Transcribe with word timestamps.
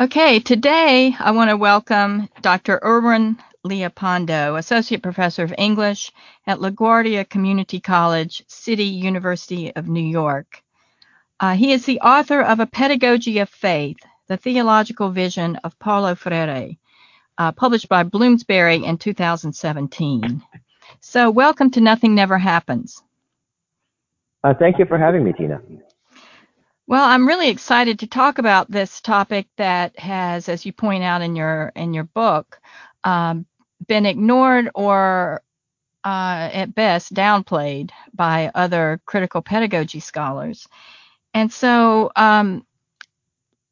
Okay, 0.00 0.38
today 0.38 1.12
I 1.18 1.32
want 1.32 1.50
to 1.50 1.56
welcome 1.56 2.28
Dr. 2.40 2.78
Irwin 2.84 3.36
Leopando, 3.64 4.56
Associate 4.56 5.02
Professor 5.02 5.42
of 5.42 5.52
English 5.58 6.12
at 6.46 6.60
LaGuardia 6.60 7.28
Community 7.28 7.80
College, 7.80 8.44
City 8.46 8.84
University 8.84 9.74
of 9.74 9.88
New 9.88 10.08
York. 10.08 10.62
Uh, 11.40 11.56
he 11.56 11.72
is 11.72 11.84
the 11.84 11.98
author 11.98 12.40
of 12.40 12.60
A 12.60 12.66
Pedagogy 12.66 13.40
of 13.40 13.48
Faith, 13.48 13.96
the 14.28 14.36
Theological 14.36 15.10
Vision 15.10 15.56
of 15.64 15.76
Paulo 15.80 16.14
Freire, 16.14 16.76
uh, 17.38 17.50
published 17.50 17.88
by 17.88 18.04
Bloomsbury 18.04 18.84
in 18.84 18.98
2017. 18.98 20.40
So, 21.00 21.28
welcome 21.28 21.72
to 21.72 21.80
Nothing 21.80 22.14
Never 22.14 22.38
Happens. 22.38 23.02
Uh, 24.44 24.54
thank 24.54 24.78
you 24.78 24.86
for 24.86 24.96
having 24.96 25.24
me, 25.24 25.32
Tina. 25.32 25.60
Well, 26.88 27.04
I'm 27.04 27.28
really 27.28 27.50
excited 27.50 28.00
to 28.00 28.08
talk 28.08 28.38
about 28.38 28.70
this 28.70 29.02
topic 29.02 29.48
that 29.58 29.98
has, 30.00 30.50
as 30.50 30.66
you 30.66 30.74
point 30.74 31.04
out 31.04 31.22
in 31.22 31.36
your 31.36 31.72
in 31.76 31.94
your 31.94 32.04
book, 32.04 32.60
um, 33.04 33.46
been 33.88 34.06
ignored 34.06 34.70
or 34.76 35.42
uh, 36.04 36.50
at 36.52 36.74
best 36.74 37.14
downplayed 37.14 37.90
by 38.14 38.50
other 38.54 39.00
critical 39.06 39.42
pedagogy 39.42 40.00
scholars. 40.00 40.68
And 41.34 41.52
so, 41.52 42.12
um, 42.16 42.66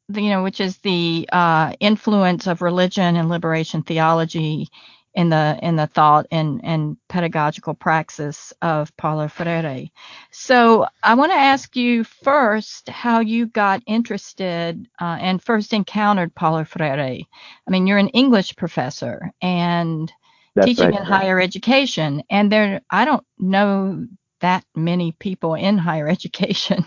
the, 0.09 0.21
you 0.21 0.29
know, 0.31 0.43
which 0.43 0.61
is 0.61 0.77
the 0.79 1.29
uh, 1.31 1.73
influence 1.79 2.47
of 2.47 2.61
religion 2.61 3.15
and 3.17 3.29
liberation 3.29 3.83
theology 3.83 4.69
in 5.17 5.29
the 5.29 5.57
in 5.63 5.75
the 5.75 5.87
thought 5.87 6.27
and 6.31 6.61
and 6.63 6.95
pedagogical 7.09 7.73
praxis 7.73 8.53
of 8.61 8.95
Paulo 8.97 9.27
Freire. 9.27 9.87
So 10.29 10.85
I 11.01 11.15
want 11.15 11.31
to 11.31 11.37
ask 11.37 11.75
you 11.75 12.03
first 12.03 12.87
how 12.87 13.21
you 13.21 13.47
got 13.47 13.81
interested 13.87 14.87
uh, 15.01 15.17
and 15.19 15.41
first 15.41 15.73
encountered 15.73 16.35
Paulo 16.35 16.63
Freire. 16.63 16.99
I 17.67 17.71
mean, 17.71 17.87
you're 17.87 17.97
an 17.97 18.09
English 18.09 18.55
professor 18.57 19.31
and 19.41 20.13
That's 20.53 20.67
teaching 20.67 20.91
right. 20.91 20.99
in 20.99 21.05
higher 21.05 21.41
education, 21.41 22.21
and 22.29 22.51
there 22.51 22.81
I 22.91 23.03
don't 23.03 23.25
know 23.39 24.05
that 24.41 24.65
many 24.75 25.13
people 25.13 25.55
in 25.55 25.79
higher 25.79 26.07
education, 26.17 26.85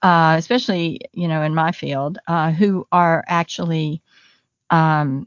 uh, 0.00 0.36
especially 0.38 1.00
you 1.12 1.26
know 1.26 1.42
in 1.42 1.56
my 1.56 1.72
field, 1.72 2.18
uh, 2.28 2.52
who 2.52 2.86
are 2.92 3.24
actually 3.26 4.00
um, 4.70 5.26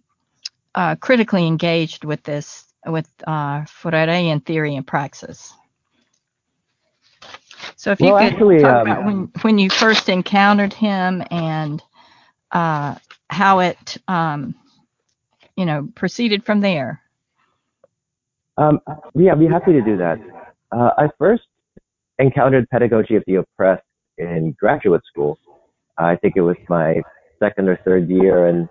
uh, 0.77 0.95
critically 0.97 1.47
engaged 1.47 2.05
with 2.05 2.23
this 2.23 2.65
with 2.85 3.09
uh, 3.27 3.61
Freirean 3.63 4.45
theory 4.45 4.75
and 4.75 4.87
praxis. 4.87 5.53
So 7.75 7.91
if 7.91 8.01
you 8.01 8.13
Well, 8.13 8.17
could 8.19 8.33
actually, 8.33 8.57
talk 8.59 8.81
um, 8.81 8.83
about 8.83 9.03
when 9.05 9.31
when 9.41 9.57
you 9.57 9.69
first 9.71 10.09
encountered 10.09 10.73
him 10.73 11.23
and 11.31 11.83
uh, 12.51 12.95
how 13.29 13.59
it 13.59 13.97
um, 14.07 14.55
you 15.57 15.65
know 15.65 15.89
proceeded 15.95 16.45
from 16.45 16.61
there. 16.61 17.01
Um, 18.57 18.79
yeah, 19.15 19.33
I'd 19.33 19.39
be 19.39 19.47
happy 19.47 19.73
to 19.73 19.81
do 19.81 19.97
that. 19.97 20.19
Uh, 20.71 20.91
I 20.97 21.09
first 21.19 21.43
encountered 22.19 22.69
pedagogy 22.69 23.15
of 23.15 23.23
the 23.27 23.35
oppressed 23.35 23.85
in 24.17 24.55
graduate 24.59 25.03
school. 25.07 25.39
I 25.97 26.15
think 26.17 26.35
it 26.37 26.41
was 26.41 26.57
my 26.69 27.01
second 27.39 27.69
or 27.69 27.79
third 27.85 28.09
year, 28.09 28.47
and 28.47 28.69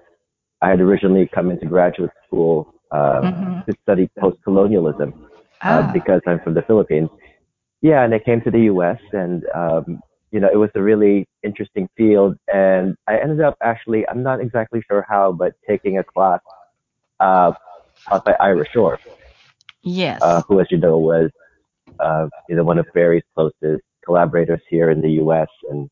I 0.62 0.70
had 0.70 0.80
originally 0.80 1.28
come 1.32 1.50
into 1.50 1.66
graduate 1.66 2.10
school 2.26 2.74
uh, 2.90 3.20
hmm 3.20 3.60
to 3.66 3.76
study 3.82 4.08
post-colonialism 4.20 5.12
uh, 5.60 5.82
Ah, 5.82 5.90
because 5.92 6.20
I'm 6.24 6.38
from 6.38 6.54
the 6.54 6.62
Philippines. 6.62 7.10
Yeah, 7.82 8.04
and 8.04 8.14
I 8.14 8.20
came 8.20 8.40
to 8.42 8.50
the 8.50 8.60
U.S. 8.72 9.00
and 9.12 9.44
um, 9.56 10.00
you 10.30 10.38
know 10.38 10.48
it 10.52 10.56
was 10.56 10.70
a 10.76 10.82
really 10.82 11.26
interesting 11.42 11.88
field, 11.96 12.36
and 12.52 12.96
I 13.08 13.18
ended 13.18 13.40
up 13.40 13.56
actually 13.60 14.06
I'm 14.08 14.22
not 14.22 14.40
exactly 14.40 14.82
sure 14.88 15.04
how, 15.08 15.32
but 15.32 15.54
taking 15.68 15.98
a 15.98 16.04
class 16.04 16.40
uh, 17.18 17.52
taught 18.08 18.24
by 18.24 18.36
Ira 18.38 18.66
Shor, 18.72 18.94
uh, 18.94 19.10
yes. 19.82 20.22
who, 20.46 20.60
as 20.60 20.68
you 20.70 20.78
know, 20.78 20.98
was 20.98 21.30
uh, 21.98 22.28
you 22.48 22.54
know 22.54 22.62
one 22.62 22.78
of 22.78 22.86
Freire's 22.92 23.24
closest 23.34 23.82
collaborators 24.04 24.60
here 24.70 24.90
in 24.90 25.00
the 25.00 25.12
U.S. 25.22 25.48
and 25.70 25.90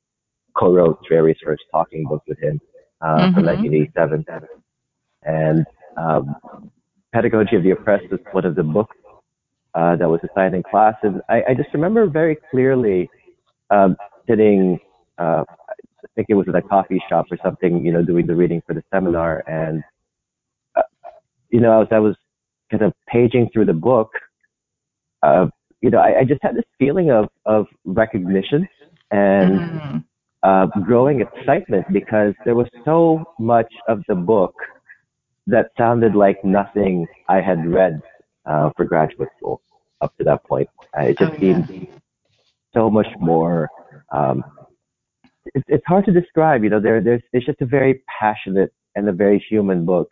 co-wrote 0.56 1.00
Freire's 1.08 1.38
first 1.44 1.64
talking 1.72 2.04
book 2.04 2.22
with 2.28 2.38
him 2.38 2.60
uh, 3.04 3.28
from 3.34 3.44
hmm 3.44 3.46
1987. 3.46 4.24
And 5.24 5.66
um, 5.96 6.36
Pedagogy 7.12 7.56
of 7.56 7.62
the 7.64 7.72
Oppressed 7.72 8.10
was 8.10 8.20
one 8.32 8.46
of 8.46 8.56
the 8.56 8.64
books 8.64 8.96
uh, 9.74 9.96
that 9.96 10.08
was 10.08 10.20
assigned 10.24 10.54
in 10.54 10.62
class, 10.62 10.94
and 11.02 11.22
I, 11.28 11.42
I 11.50 11.54
just 11.54 11.72
remember 11.74 12.06
very 12.06 12.36
clearly 12.50 13.10
um, 13.70 13.96
sitting. 14.28 14.78
Uh, 15.18 15.44
I 15.48 16.08
think 16.16 16.28
it 16.30 16.34
was 16.34 16.46
at 16.48 16.56
a 16.56 16.62
coffee 16.62 17.02
shop 17.08 17.26
or 17.30 17.38
something, 17.42 17.84
you 17.84 17.92
know, 17.92 18.02
doing 18.04 18.26
the 18.26 18.34
reading 18.36 18.62
for 18.66 18.74
the 18.74 18.82
seminar, 18.92 19.44
and 19.48 19.82
uh, 20.76 20.82
you 21.50 21.60
know, 21.60 21.82
as 21.82 21.88
I 21.92 21.98
was 22.00 22.16
kind 22.70 22.82
of 22.82 22.92
paging 23.08 23.50
through 23.52 23.66
the 23.66 23.74
book, 23.74 24.10
uh, 25.22 25.46
you 25.80 25.90
know, 25.90 25.98
I, 25.98 26.20
I 26.20 26.24
just 26.24 26.42
had 26.42 26.56
this 26.56 26.64
feeling 26.78 27.10
of 27.10 27.28
of 27.46 27.66
recognition 27.84 28.68
and 29.10 29.60
hmm 29.60 29.98
uh, 30.44 30.66
growing 30.84 31.20
excitement 31.22 31.86
because 31.92 32.34
there 32.44 32.54
was 32.54 32.68
so 32.84 33.24
much 33.38 33.72
of 33.88 34.02
the 34.08 34.14
book 34.14 34.54
that 35.46 35.70
sounded 35.76 36.14
like 36.14 36.44
nothing 36.44 37.06
I 37.28 37.40
had 37.40 37.66
read 37.66 38.00
uh, 38.46 38.70
for 38.76 38.84
graduate 38.84 39.28
school 39.38 39.62
up 40.00 40.16
to 40.18 40.24
that 40.24 40.44
point. 40.44 40.68
Uh, 40.96 41.02
it 41.02 41.16
Oh 41.20 41.26
just 41.26 41.42
yeah. 41.42 41.66
seemed 41.66 41.88
so 42.74 42.90
much 42.90 43.06
more. 43.18 43.68
Um, 44.12 44.44
it's, 45.54 45.64
it's 45.68 45.84
hard 45.86 46.04
to 46.06 46.12
describe. 46.12 46.62
You 46.64 46.70
know, 46.70 46.80
there, 46.80 47.00
there's 47.00 47.22
it's 47.32 47.46
just 47.46 47.60
a 47.60 47.66
very 47.66 48.02
passionate 48.20 48.72
and 48.96 49.08
a 49.08 49.12
very 49.12 49.44
human 49.50 49.84
book, 49.84 50.08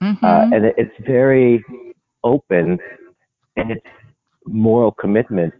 uh, 0.00 0.06
hmm 0.14 0.52
and 0.52 0.64
it, 0.66 0.74
it's 0.76 0.94
very 1.06 1.64
open 2.24 2.78
and 3.56 3.70
its 3.72 3.86
moral 4.46 4.92
commitment. 4.92 5.54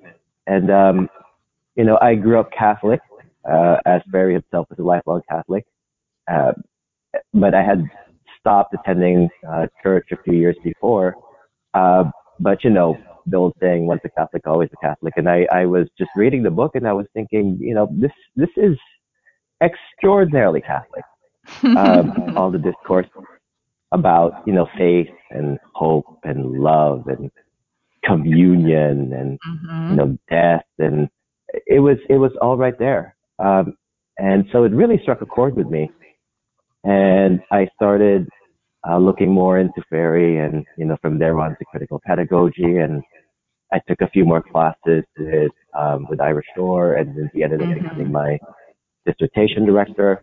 And 0.47 0.71
um, 0.71 1.09
you 1.77 1.85
know, 1.85 1.99
I 2.01 2.15
grew 2.15 2.39
up 2.41 2.51
Catholic, 2.53 3.01
uh, 3.51 3.77
as 3.87 4.03
Freire 4.11 4.31
himself 4.33 4.67
was 4.71 4.79
a 4.79 4.83
lifelong 4.83 5.23
Catholic, 5.29 5.65
uh, 6.31 6.53
but 7.35 7.55
I 7.55 7.63
had 7.63 7.85
stopped 8.39 8.75
attending 8.75 9.29
uh, 9.49 9.67
church 9.83 10.09
a 10.13 10.17
few 10.25 10.35
years 10.35 10.57
before. 10.65 11.15
Uh, 11.75 12.05
but 12.41 12.65
you 12.65 12.71
know, 12.71 12.97
the 13.27 13.37
old 13.37 13.55
saying, 13.61 13.87
once 13.87 14.01
a 14.05 14.11
Catholic, 14.11 14.47
always 14.47 14.71
a 14.73 14.87
Catholic. 14.87 15.15
And 15.17 15.29
I, 15.29 15.47
I 15.53 15.67
was 15.67 15.89
just 15.99 16.11
reading 16.17 16.43
the 16.43 16.51
book 16.51 16.75
and 16.75 16.87
I 16.87 16.93
was 16.93 17.07
thinking, 17.15 17.59
you 17.61 17.75
know, 17.75 17.89
this, 17.93 18.13
this 18.37 18.49
is 18.57 18.77
extraordinarily 19.63 20.61
Catholic. 20.61 21.05
Um, 21.77 22.13
all 22.37 22.51
the 22.51 22.59
discourse 22.59 23.07
about, 23.93 24.43
you 24.47 24.53
know, 24.53 24.67
faith 24.77 25.09
and 25.31 25.59
hope 25.75 26.07
and 26.25 26.61
love 26.61 27.07
and 27.09 27.31
communion 28.05 29.13
and, 29.13 29.39
you 29.89 29.95
hmm 29.95 29.97
know, 29.97 30.19
death. 30.31 30.65
And 30.79 31.09
it 31.67 31.81
was, 31.81 31.99
it 32.09 32.17
was 32.17 32.33
all 32.41 32.57
right 32.57 32.79
there. 32.79 33.17
Um, 33.39 33.75
and 34.19 34.47
so 34.53 34.65
it 34.65 34.73
really 34.73 34.99
struck 35.03 35.23
a 35.23 35.27
chord 35.27 35.57
with 35.57 35.69
me. 35.69 35.91
And 36.85 37.41
I 37.53 37.69
started 37.75 38.29
uh, 38.89 38.99
looking 38.99 39.33
more 39.33 39.59
into 39.59 39.83
Freire 39.89 40.45
and, 40.45 40.65
you 40.77 40.87
know, 40.87 40.97
from 41.03 41.19
there 41.19 41.39
on 41.41 41.51
to 41.59 41.65
critical 41.67 42.01
pedagogy. 42.05 42.79
And 42.79 43.03
I 43.73 43.81
took 43.89 44.01
a 44.01 44.09
few 44.09 44.25
more 44.25 44.43
classes 44.43 45.05
with, 45.19 45.53
um, 45.77 46.07
with 46.09 46.21
Ira 46.21 46.43
Shor 46.55 46.95
and 46.95 47.17
then 47.17 47.31
he 47.35 47.43
ended 47.43 47.63
up 47.63 47.75
becoming 47.75 48.07
hmm 48.07 48.13
my 48.13 48.39
dissertation 49.07 49.65
director. 49.65 50.23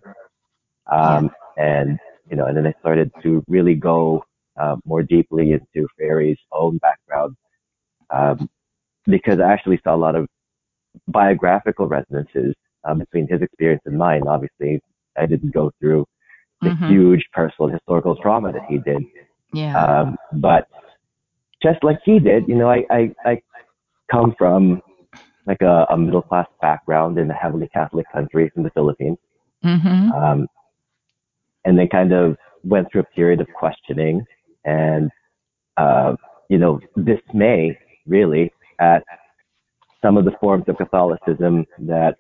Um, 0.92 1.32
and, 1.58 1.98
you 2.30 2.36
know, 2.36 2.46
and 2.46 2.56
then 2.58 2.68
I 2.68 2.74
started 2.80 3.12
to 3.24 3.44
really 3.48 3.76
go, 3.76 4.24
uh, 4.60 4.78
more 4.86 5.04
deeply 5.04 5.54
into 5.54 5.88
Freire's 5.98 6.40
own 6.52 6.78
background, 6.78 7.36
um, 8.10 8.50
because 9.06 9.40
I 9.40 9.52
actually 9.52 9.80
saw 9.84 9.96
a 9.96 9.98
lot 9.98 10.16
of 10.16 10.28
biographical 11.08 11.88
resonances, 11.88 12.54
um, 12.88 13.00
between 13.00 13.28
his 13.28 13.42
experience 13.42 13.82
and 13.86 13.98
mine. 13.98 14.28
Obviously, 14.28 14.82
I 15.18 15.26
didn't 15.26 15.54
go 15.54 15.72
through 15.80 16.06
the 16.62 16.72
hmm 16.72 16.88
huge 16.88 17.26
personal 17.34 17.70
historical 17.70 18.16
trauma 18.16 18.52
that 18.52 18.64
he 18.68 18.78
did. 18.80 19.04
Yeah. 19.54 19.76
Um, 19.78 20.18
but 20.34 20.68
just 21.62 21.84
like 21.84 22.00
he 22.04 22.20
did, 22.20 22.48
you 22.48 22.56
know, 22.56 22.70
I, 22.70 22.86
I, 22.90 23.16
I 23.26 23.42
come 24.12 24.34
from 24.38 24.82
like 25.48 25.62
a, 25.62 25.86
a 25.90 25.98
middle 25.98 26.22
class 26.22 26.48
background 26.62 27.18
in 27.18 27.30
a 27.30 27.34
heavily 27.34 27.70
Catholic 27.74 28.06
country 28.12 28.50
from 28.54 28.64
the 28.64 28.72
Philippines. 28.72 29.18
hmm 29.64 30.12
Um, 30.12 30.48
and 31.66 31.78
then 31.78 31.88
kind 31.88 32.14
of 32.14 32.38
went 32.64 32.92
through 32.92 33.02
a 33.02 33.16
period 33.16 33.42
of 33.42 33.48
questioning 33.58 34.24
and, 34.64 35.12
uh, 35.78 36.16
you 36.50 36.58
know, 36.58 36.80
dismay 37.04 37.78
really 38.06 38.52
at 38.80 39.04
some 40.02 40.18
of 40.18 40.26
the 40.26 40.32
forms 40.40 40.66
of 40.68 40.78
Catholicism 40.78 41.66
that, 41.80 42.16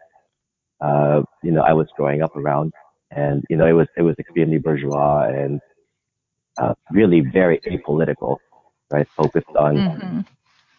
uh, 0.85 1.21
you 1.43 1.51
know, 1.51 1.61
I 1.61 1.73
was 1.73 1.87
growing 1.97 2.21
up 2.21 2.35
around. 2.35 2.73
And, 3.11 3.43
you 3.49 3.57
know, 3.57 3.67
it 3.67 3.73
was, 3.73 3.87
it 3.97 4.03
was 4.03 4.15
extremely 4.19 4.59
bourgeois 4.59 5.27
and, 5.29 5.61
uh, 6.61 6.73
really 6.91 7.21
very 7.33 7.59
apolitical, 7.71 8.37
right? 8.91 9.07
Focused 9.17 9.55
on, 9.57 9.83
hmm 9.89 10.21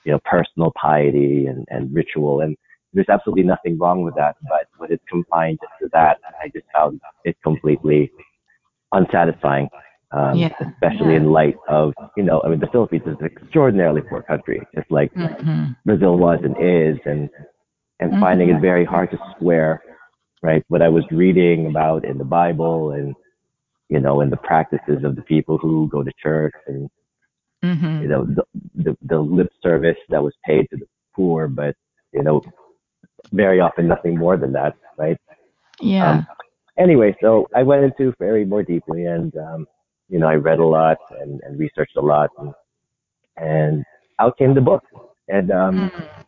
you 0.05 0.13
know, 0.13 0.21
personal 0.25 0.73
piety 0.81 1.47
and, 1.47 1.67
and 1.71 1.93
ritual. 1.95 2.41
And 2.41 2.57
there's 2.93 3.09
absolutely 3.09 3.45
nothing 3.45 3.79
wrong 3.79 4.03
with 4.03 4.15
that. 4.17 4.37
But 4.49 4.67
when 4.79 4.93
it's 4.93 5.05
confined 5.09 5.59
to 5.81 5.89
that, 5.93 6.19
I 6.43 6.49
just 6.49 6.67
found 6.73 7.01
it 7.25 7.37
completely 7.43 8.11
unsatisfying, 8.93 9.69
um, 10.13 10.39
Yeah. 10.41 10.55
especially 10.61 11.13
Yeah. 11.13 11.21
in 11.21 11.27
light 11.33 11.57
of, 11.69 11.93
you 12.17 12.23
know, 12.23 12.41
I 12.45 12.49
mean, 12.49 12.61
the 12.61 12.69
Philippines 12.69 13.05
is 13.07 13.17
an 13.21 13.27
extraordinarily 13.27 14.03
poor 14.03 14.23
country, 14.23 14.61
just 14.75 14.91
like 14.91 15.13
hmm 15.15 15.73
Brazil 15.85 16.19
was 16.19 16.41
and 16.45 16.57
is, 16.61 16.99
and 17.07 17.29
and 18.01 18.13
Mhm. 18.13 18.21
finding 18.21 18.51
it 18.51 18.61
very 18.61 18.85
hard 18.85 19.11
to 19.11 19.19
square, 19.35 19.83
right, 20.47 20.65
what 20.69 20.83
I 20.83 20.89
was 20.89 21.05
reading 21.11 21.67
about 21.67 22.05
in 22.05 22.19
the 22.19 22.25
Bible 22.25 22.93
and 22.93 23.15
you 23.89 24.01
know, 24.01 24.21
in 24.23 24.31
the 24.31 24.37
practices 24.39 25.05
of 25.05 25.17
the 25.17 25.23
people 25.23 25.59
who 25.59 25.89
go 25.91 26.03
to 26.03 26.13
church 26.23 26.55
and 26.69 26.89
hmm 27.63 28.01
you 28.01 28.09
know 28.09 28.25
the 28.27 28.45
the, 28.85 28.97
the 29.03 29.19
lip 29.19 29.49
service 29.63 29.97
that 30.11 30.23
was 30.23 30.35
paid 30.45 30.67
to 30.71 30.77
the 30.77 30.87
poor, 31.15 31.49
but 31.49 31.75
you 32.13 32.23
know, 32.23 32.43
very 33.33 33.61
often 33.61 33.89
nothing 33.89 34.17
more 34.19 34.37
than 34.37 34.53
that, 34.53 34.75
right? 34.99 35.19
Yeah. 35.81 36.03
Um, 36.07 36.27
anyway, 36.79 37.15
so 37.23 37.47
I 37.55 37.63
went 37.63 37.85
into 37.85 38.13
Freire 38.19 38.47
more 38.47 38.63
deeply, 38.63 39.07
and 39.07 39.35
um, 39.37 39.67
you 40.09 40.19
know, 40.19 40.29
I 40.29 40.35
read 40.35 40.59
a 40.59 40.67
lot 40.67 40.99
and, 41.21 41.41
and 41.45 41.59
researched 41.59 41.97
a 41.97 42.01
lot, 42.01 42.31
and, 42.39 42.53
and 43.37 43.85
out 44.21 44.37
came 44.39 44.55
the 44.55 44.61
book. 44.61 44.85
And 45.29 45.51
um, 45.51 45.87
Mm. 45.87 46.27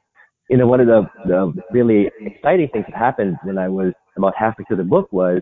you 0.48 0.56
know, 0.56 0.66
one 0.66 0.80
of 0.80 0.86
the, 0.86 1.02
the 1.26 1.52
really 1.70 2.10
exciting 2.20 2.68
things 2.72 2.86
that 2.88 2.96
happened 2.98 3.36
when 3.42 3.58
I 3.58 3.68
was 3.68 3.92
about 4.18 4.34
halfway 4.36 4.64
through 4.66 4.76
the 4.78 4.84
book 4.84 5.08
was 5.12 5.40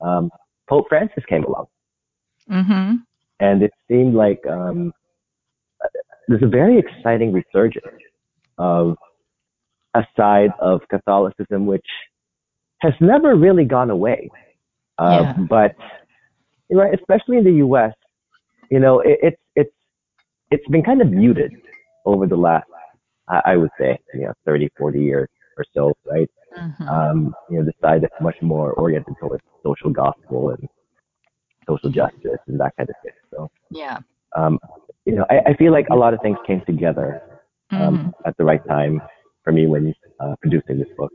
um, 0.00 0.30
Pope 0.68 0.86
Francis 0.88 1.24
came 1.28 1.44
along, 1.44 1.66
hmm 2.48 2.94
and 3.40 3.62
it 3.62 3.72
seemed 3.88 4.14
like 4.14 4.40
um, 4.46 4.92
there's 6.28 6.42
a 6.42 6.46
very 6.48 6.78
exciting 6.78 7.32
resurgence 7.32 7.84
of 8.58 8.96
a 9.94 10.02
side 10.16 10.50
of 10.60 10.80
Catholicism 10.88 11.66
which 11.66 11.86
has 12.80 12.92
never 13.00 13.36
really 13.36 13.64
gone 13.64 13.90
away. 13.90 14.30
Uh, 14.98 15.22
Yeah. 15.22 15.36
But 15.48 15.74
you 16.68 16.76
know, 16.76 16.90
especially 16.92 17.38
in 17.38 17.44
the 17.44 17.52
U.S., 17.66 17.92
you 18.70 18.80
know, 18.80 19.00
it, 19.00 19.18
it's 19.22 19.42
it's 19.54 19.74
it's 20.50 20.68
been 20.68 20.82
kind 20.82 21.00
of 21.00 21.10
muted 21.10 21.52
over 22.04 22.26
the 22.26 22.36
last, 22.36 22.66
I, 23.28 23.40
I 23.46 23.56
would 23.56 23.70
say, 23.78 23.98
you 24.14 24.22
know, 24.22 24.32
30, 24.44 24.70
40 24.78 25.00
years 25.00 25.28
or 25.56 25.64
so, 25.74 25.92
right? 26.06 26.28
hmm 26.56 27.06
Um, 27.12 27.34
you 27.50 27.58
know, 27.58 27.64
the 27.64 27.72
side 27.82 28.02
that's 28.02 28.20
much 28.20 28.36
more 28.42 28.72
oriented 28.74 29.14
towards 29.20 29.42
social 29.64 29.90
gospel 29.90 30.50
and 30.50 30.68
social 31.66 31.90
justice 31.90 32.40
and 32.46 32.58
that 32.60 32.72
kind 32.76 32.88
of 32.88 32.94
thing. 33.02 33.12
So, 33.32 33.48
Yeah. 33.70 34.00
um, 34.36 34.58
you 35.04 35.14
know, 35.16 35.24
I, 35.30 35.50
I 35.50 35.54
feel 35.54 35.72
like 35.72 35.86
a 35.90 35.96
lot 35.96 36.14
of 36.14 36.20
things 36.22 36.38
came 36.46 36.62
together 36.66 37.20
um, 37.78 37.96
hmm 37.96 38.12
at 38.26 38.36
the 38.36 38.44
right 38.44 38.60
time 38.68 39.00
for 39.44 39.52
me 39.52 39.66
when 39.66 39.94
uh, 40.20 40.34
producing 40.40 40.78
this 40.78 40.88
book. 40.96 41.12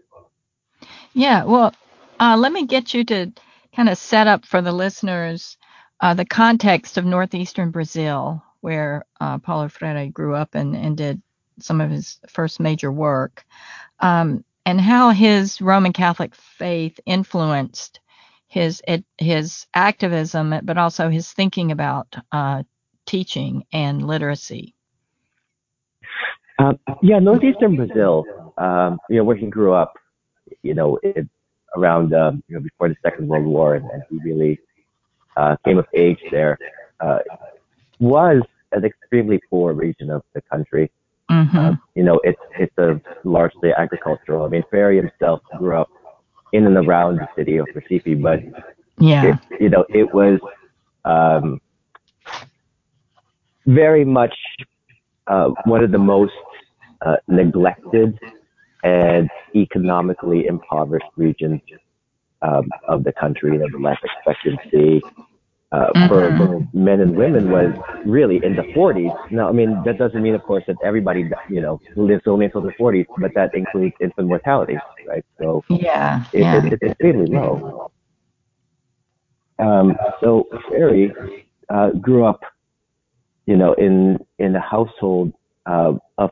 Yeah. 1.14 1.44
Well, 1.46 1.74
uh, 2.20 2.36
let 2.38 2.52
me 2.52 2.66
get 2.66 2.94
you 2.94 3.04
to 3.06 3.32
kind 3.76 3.90
of 3.90 3.98
set 3.98 4.28
up 4.28 4.46
for 4.46 4.62
the 4.62 4.72
listeners 4.72 5.58
uh, 6.02 6.14
the 6.14 6.26
context 6.26 6.98
of 6.98 7.06
northeastern 7.06 7.72
Brazil, 7.72 8.44
where 8.62 9.06
uh, 9.20 9.38
Paulo 9.40 9.68
Freire 9.70 10.08
grew 10.10 10.36
up 10.36 10.56
and, 10.56 10.76
and 10.76 10.98
did 10.98 11.22
some 11.62 11.82
of 11.82 11.90
his 11.90 12.20
first 12.28 12.60
major 12.60 12.92
work, 12.92 13.46
um, 14.00 14.44
and 14.66 14.80
how 14.80 15.10
his 15.10 15.62
Roman 15.62 15.94
Catholic 15.94 16.36
faith 16.36 17.00
influenced 17.06 18.00
his 18.48 18.82
his 19.18 19.66
activism, 19.74 20.54
but 20.64 20.78
also 20.78 21.10
his 21.10 21.32
thinking 21.32 21.72
about 21.72 22.16
uh, 22.32 22.64
teaching 23.06 23.64
and 23.72 24.06
literacy. 24.06 24.76
Um, 26.60 26.78
yeah, 27.02 27.18
northeastern 27.18 27.76
Brazil, 27.76 28.54
um, 28.58 29.00
you 29.10 29.18
know, 29.18 29.24
where 29.24 29.36
he 29.36 29.48
grew 29.48 29.74
up, 29.74 29.94
you 30.62 30.74
know, 30.76 31.00
it, 31.02 31.28
around, 31.76 32.14
um, 32.14 32.44
you 32.48 32.56
know, 32.56 32.62
before 32.62 32.90
the 32.90 32.96
Second 33.02 33.28
World 33.28 33.46
War, 33.46 33.76
and, 33.76 33.90
and 33.90 34.04
he 34.10 34.20
really 34.24 34.60
uh, 35.38 35.56
came 35.66 35.78
of 35.78 35.88
age 35.94 36.20
there, 36.30 36.60
uh, 37.00 37.20
was 38.00 38.42
an 38.74 38.86
extremely 38.86 39.40
poor 39.50 39.74
region 39.74 40.12
of 40.12 40.24
the 40.34 40.42
country. 40.42 40.92
Hmm 41.32 41.48
Uh, 41.58 41.74
you 41.96 42.04
know, 42.04 42.20
it's 42.24 42.42
it's 42.60 42.78
a 42.78 43.00
largely 43.24 43.72
agricultural. 43.78 44.46
I 44.46 44.50
mean, 44.50 44.64
Freire 44.70 44.94
himself 44.94 45.42
grew 45.58 45.76
up 45.78 45.90
in 46.54 46.66
and 46.66 46.78
around 46.78 47.20
the 47.20 47.28
city 47.38 47.58
of 47.58 47.68
Recife, 47.76 48.22
but 48.22 48.40
Yeah. 49.00 49.24
it, 49.30 49.38
you 49.60 49.70
know, 49.70 49.86
it 49.94 50.14
was 50.14 50.40
um, 51.06 51.60
very 53.66 54.06
much 54.06 54.36
uh, 55.28 55.50
one 55.66 55.84
of 55.84 55.92
the 55.92 56.00
most 56.00 56.34
uh, 57.06 57.18
neglected 57.28 58.18
and 58.84 59.30
economically 59.56 60.46
impoverished 60.48 61.12
regions 61.18 61.62
um, 62.42 62.70
of 62.88 63.04
the 63.04 63.14
country. 63.14 63.54
You 63.54 63.60
know, 63.60 63.70
the 63.72 63.80
life 63.80 64.00
expectancy 64.04 65.02
uh, 65.72 65.88
for 66.08 66.32
Mhm. 66.32 66.38
both 66.38 66.64
men 66.74 67.00
and 67.02 67.16
women 67.16 67.50
was 67.50 67.74
really 68.06 68.40
in 68.44 68.56
the 68.56 68.64
40s. 68.74 69.14
Now, 69.30 69.50
I 69.50 69.52
mean, 69.52 69.84
that 69.84 69.98
doesn't 69.98 70.22
mean, 70.22 70.36
of 70.36 70.44
course, 70.46 70.64
that 70.68 70.78
everybody, 70.84 71.30
you 71.48 71.62
know, 71.62 71.82
lives 71.96 72.24
only 72.28 72.46
until 72.46 72.62
the 72.62 72.74
40s, 72.78 73.08
but 73.18 73.34
that 73.36 73.52
includes 73.54 73.96
infant 74.00 74.28
mortality, 74.28 74.84
right? 75.06 75.26
So 75.40 75.64
Yeah. 75.70 76.26
it, 76.34 76.42
Yeah. 76.42 76.52
it, 76.52 76.66
it's 76.72 76.84
extremely 76.84 77.28
low. 77.28 77.92
Um, 79.60 79.96
so 80.22 80.48
Freire 80.68 81.14
uh, 81.70 81.92
grew 81.92 82.26
up, 82.26 82.42
you 83.46 83.58
know, 83.58 83.74
in 83.74 84.20
in 84.40 84.56
a 84.56 84.60
household 84.62 85.34
uh, 85.66 85.94
of 86.18 86.32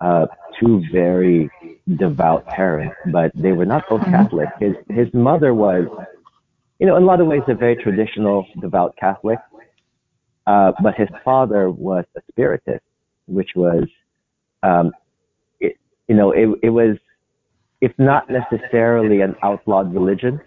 uh, 0.00 0.26
two 0.60 0.82
very 0.92 1.50
devout 1.96 2.46
parents, 2.48 2.96
but 3.06 3.30
they 3.34 3.52
were 3.52 3.66
not 3.66 3.84
both 3.88 4.02
Catholic. 4.10 4.48
His 4.60 4.74
his 4.88 5.08
mother 5.14 5.54
was, 5.54 5.86
you 6.78 6.86
know, 6.86 6.96
in 6.96 7.02
a 7.02 7.06
lot 7.06 7.20
of 7.20 7.26
ways 7.26 7.42
a 7.48 7.54
very 7.54 7.76
traditional 7.76 8.46
devout 8.60 8.94
Catholic, 8.96 9.38
uh, 10.46 10.72
but 10.82 10.94
his 10.94 11.08
father 11.24 11.70
was 11.70 12.04
a 12.16 12.20
Spiritist, 12.32 12.80
which 13.26 13.50
was, 13.56 13.84
um, 14.62 14.92
it, 15.60 15.76
you 16.06 16.14
know, 16.14 16.30
it 16.32 16.48
it 16.62 16.70
was, 16.70 16.96
if 17.80 17.92
not 17.98 18.30
necessarily 18.30 19.20
an 19.20 19.34
outlawed 19.42 19.92
religion, 19.92 20.40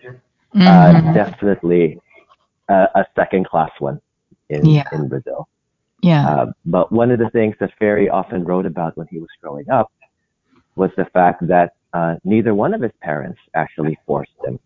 uh, 0.55 0.93
Mhm. 0.93 1.13
definitely 1.13 1.99
a, 2.69 2.87
a 2.95 3.05
second 3.15 3.45
class 3.45 3.71
one 3.79 3.99
in 4.49 4.65
Yeah. 4.65 4.87
in 4.91 5.07
Brazil. 5.07 5.47
Yeah. 6.01 6.27
Uh, 6.27 6.51
but 6.65 6.91
one 6.91 7.11
of 7.11 7.19
the 7.19 7.29
things 7.29 7.55
that 7.59 7.71
Freire 7.77 8.09
often 8.11 8.43
wrote 8.43 8.65
about 8.65 8.97
when 8.97 9.07
he 9.07 9.19
was 9.19 9.29
growing 9.41 9.69
up 9.69 9.91
was 10.75 10.89
the 10.97 11.05
fact 11.05 11.45
that 11.47 11.73
uh, 11.93 12.15
neither 12.23 12.55
one 12.55 12.73
of 12.73 12.81
his 12.81 12.91
parents 13.01 13.39
actually 13.53 13.97
forced 14.07 14.31
him 14.45 14.57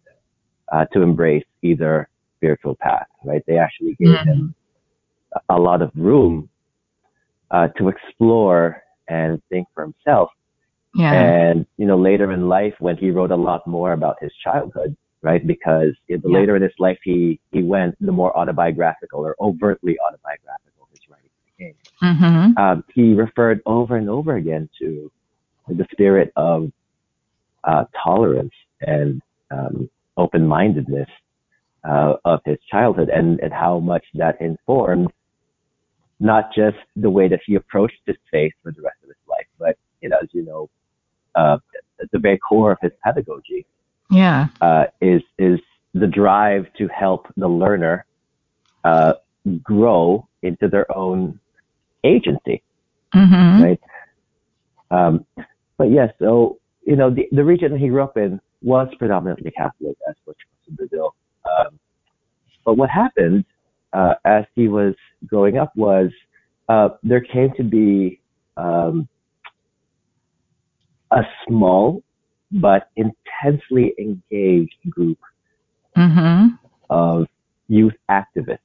uh, 0.75 0.86
to 0.94 0.98
embrace 1.10 1.48
either 1.70 1.94
spiritual 2.38 2.75
path. 2.88 3.08
Right? 3.29 3.44
They 3.48 3.58
actually 3.65 3.96
gave 4.03 4.20
him 4.32 4.53
a 5.50 5.60
lot 5.67 5.79
of 5.82 5.89
room 5.96 6.50
uh, 7.55 7.67
to 7.77 7.89
explore 7.94 8.62
and 9.08 9.41
think 9.50 9.67
for 9.74 9.82
himself. 9.84 10.29
Yeah. 10.96 11.13
And 11.13 11.65
you 11.77 11.86
know, 11.89 11.98
later 11.98 12.27
in 12.32 12.41
life, 12.48 12.75
when 12.79 12.98
he 12.98 13.08
wrote 13.15 13.32
a 13.32 13.41
lot 13.50 13.62
more 13.67 13.91
about 14.00 14.15
his 14.22 14.34
childhood, 14.44 14.91
right? 15.22 15.44
Because 15.53 15.91
the 16.08 16.20
Yeah. 16.24 16.38
later 16.39 16.53
in 16.55 16.62
his 16.62 16.77
life 16.79 17.00
he 17.03 17.39
he 17.51 17.62
went, 17.63 17.91
the 18.00 18.15
more 18.22 18.32
autobiographical 18.39 19.20
or 19.27 19.34
overtly 19.39 19.96
autobiographical 20.05 20.84
his 20.94 21.03
writing 21.10 21.34
became. 21.50 21.75
Mhm. 22.01 22.58
Um, 22.63 22.77
he 22.94 23.05
referred 23.13 23.60
over 23.65 23.94
and 24.01 24.10
over 24.10 24.36
again 24.41 24.70
to 24.79 25.12
the 25.67 25.86
spirit 25.91 26.32
of 26.36 26.72
uh, 27.63 27.86
tolerance 28.03 28.53
and 28.82 29.22
um, 29.58 29.89
open-mindedness 30.17 31.10
uh, 31.88 32.13
of 32.25 32.39
his 32.45 32.57
childhood, 32.72 33.10
and 33.10 33.39
and 33.39 33.53
how 33.53 33.79
much 33.79 34.05
that 34.15 34.39
informed 34.41 35.10
not 36.19 36.53
just 36.55 36.77
the 36.95 37.10
way 37.10 37.27
that 37.27 37.41
he 37.45 37.55
approached 37.55 38.00
his 38.05 38.15
faith 38.31 38.53
for 38.63 38.72
the 38.72 38.81
rest 38.81 38.98
of 39.03 39.10
his 39.10 39.17
life, 39.27 39.45
but 39.60 39.77
you 40.01 40.10
know, 40.10 40.17
as 40.22 40.29
you 40.31 40.45
know, 40.45 40.69
uh, 41.36 41.57
the 42.12 42.19
very 42.19 42.38
core 42.38 42.72
of 42.72 42.77
his 42.81 42.91
pedagogy 43.03 43.65
Yeah. 44.10 44.48
uh, 44.62 44.86
is 45.01 45.22
is 45.38 45.60
the 45.93 46.07
drive 46.07 46.72
to 46.77 46.88
help 46.88 47.27
the 47.38 47.48
learner 47.48 48.05
uh, 48.84 49.13
grow 49.63 50.27
into 50.41 50.67
their 50.67 50.86
own 50.95 51.39
agency, 52.03 52.62
Mhm. 53.13 53.63
right? 53.63 53.81
Um, 54.91 55.25
but 55.77 55.89
yes, 55.89 56.13
so 56.19 56.60
you 56.86 56.95
know 56.95 57.10
the 57.10 57.27
the 57.31 57.43
region 57.43 57.75
he 57.77 57.88
grew 57.89 58.03
up 58.03 58.17
in 58.17 58.39
was 58.65 58.88
predominantly 58.98 59.51
Catholic, 59.51 59.95
as 60.10 60.15
was 60.25 60.36
in 60.67 60.75
Brazil. 60.75 61.15
Um, 61.45 61.79
but 62.65 62.74
what 62.75 62.89
happened 62.89 63.45
uh, 63.93 64.15
as 64.25 64.43
he 64.55 64.67
was 64.67 64.95
growing 65.27 65.57
up 65.57 65.72
was 65.75 66.10
uh, 66.67 66.89
there 67.03 67.22
came 67.22 67.51
to 67.57 67.63
be 67.63 68.19
um, 68.57 69.07
a 71.12 71.22
small 71.48 72.01
but 72.51 72.89
intensely 72.95 73.93
engaged 74.00 74.75
group 74.89 75.19
Mhm. 75.95 76.57
of 76.89 77.27
youth 77.67 77.93
activists. 78.10 78.60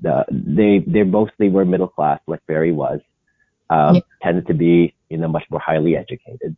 The, 0.00 0.24
they 0.30 0.78
they 0.86 1.02
mostly 1.02 1.48
were 1.48 1.64
middle 1.64 1.88
class, 1.88 2.20
like 2.26 2.40
Freire 2.46 2.72
was. 2.74 3.00
Um, 3.70 3.96
Yeah. 3.96 4.00
Tended 4.22 4.46
to 4.46 4.54
be 4.54 4.94
you 5.10 5.18
know 5.18 5.28
much 5.28 5.44
more 5.50 5.60
highly 5.60 5.96
educated, 5.96 6.56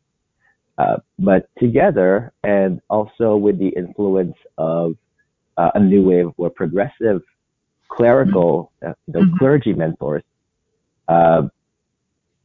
uh, 0.80 0.96
but 1.18 1.48
together 1.58 2.32
and 2.42 2.80
also 2.88 3.36
with 3.36 3.58
the 3.58 3.68
influence 3.68 4.36
of 4.56 4.96
uh, 5.58 5.70
a 5.74 5.80
new 5.80 6.02
wave 6.02 6.30
or 6.38 6.48
progressive 6.48 7.20
clerical, 7.88 8.72
uh, 8.86 8.94
you 9.06 9.14
know, 9.14 9.20
mm-hmm. 9.20 9.36
clergy 9.36 9.74
mentors 9.74 10.22
uh, 11.08 11.42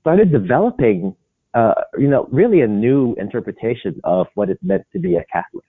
started 0.02 0.32
developing, 0.32 1.16
uh, 1.54 1.76
you 1.98 2.10
know, 2.10 2.28
really 2.32 2.62
a 2.62 2.68
new 2.68 3.16
interpretation 3.16 4.00
of 4.04 4.28
what 4.34 4.50
it 4.50 4.60
meant 4.62 4.84
to 4.92 5.00
be 5.00 5.16
a 5.16 5.24
Catholic. 5.32 5.66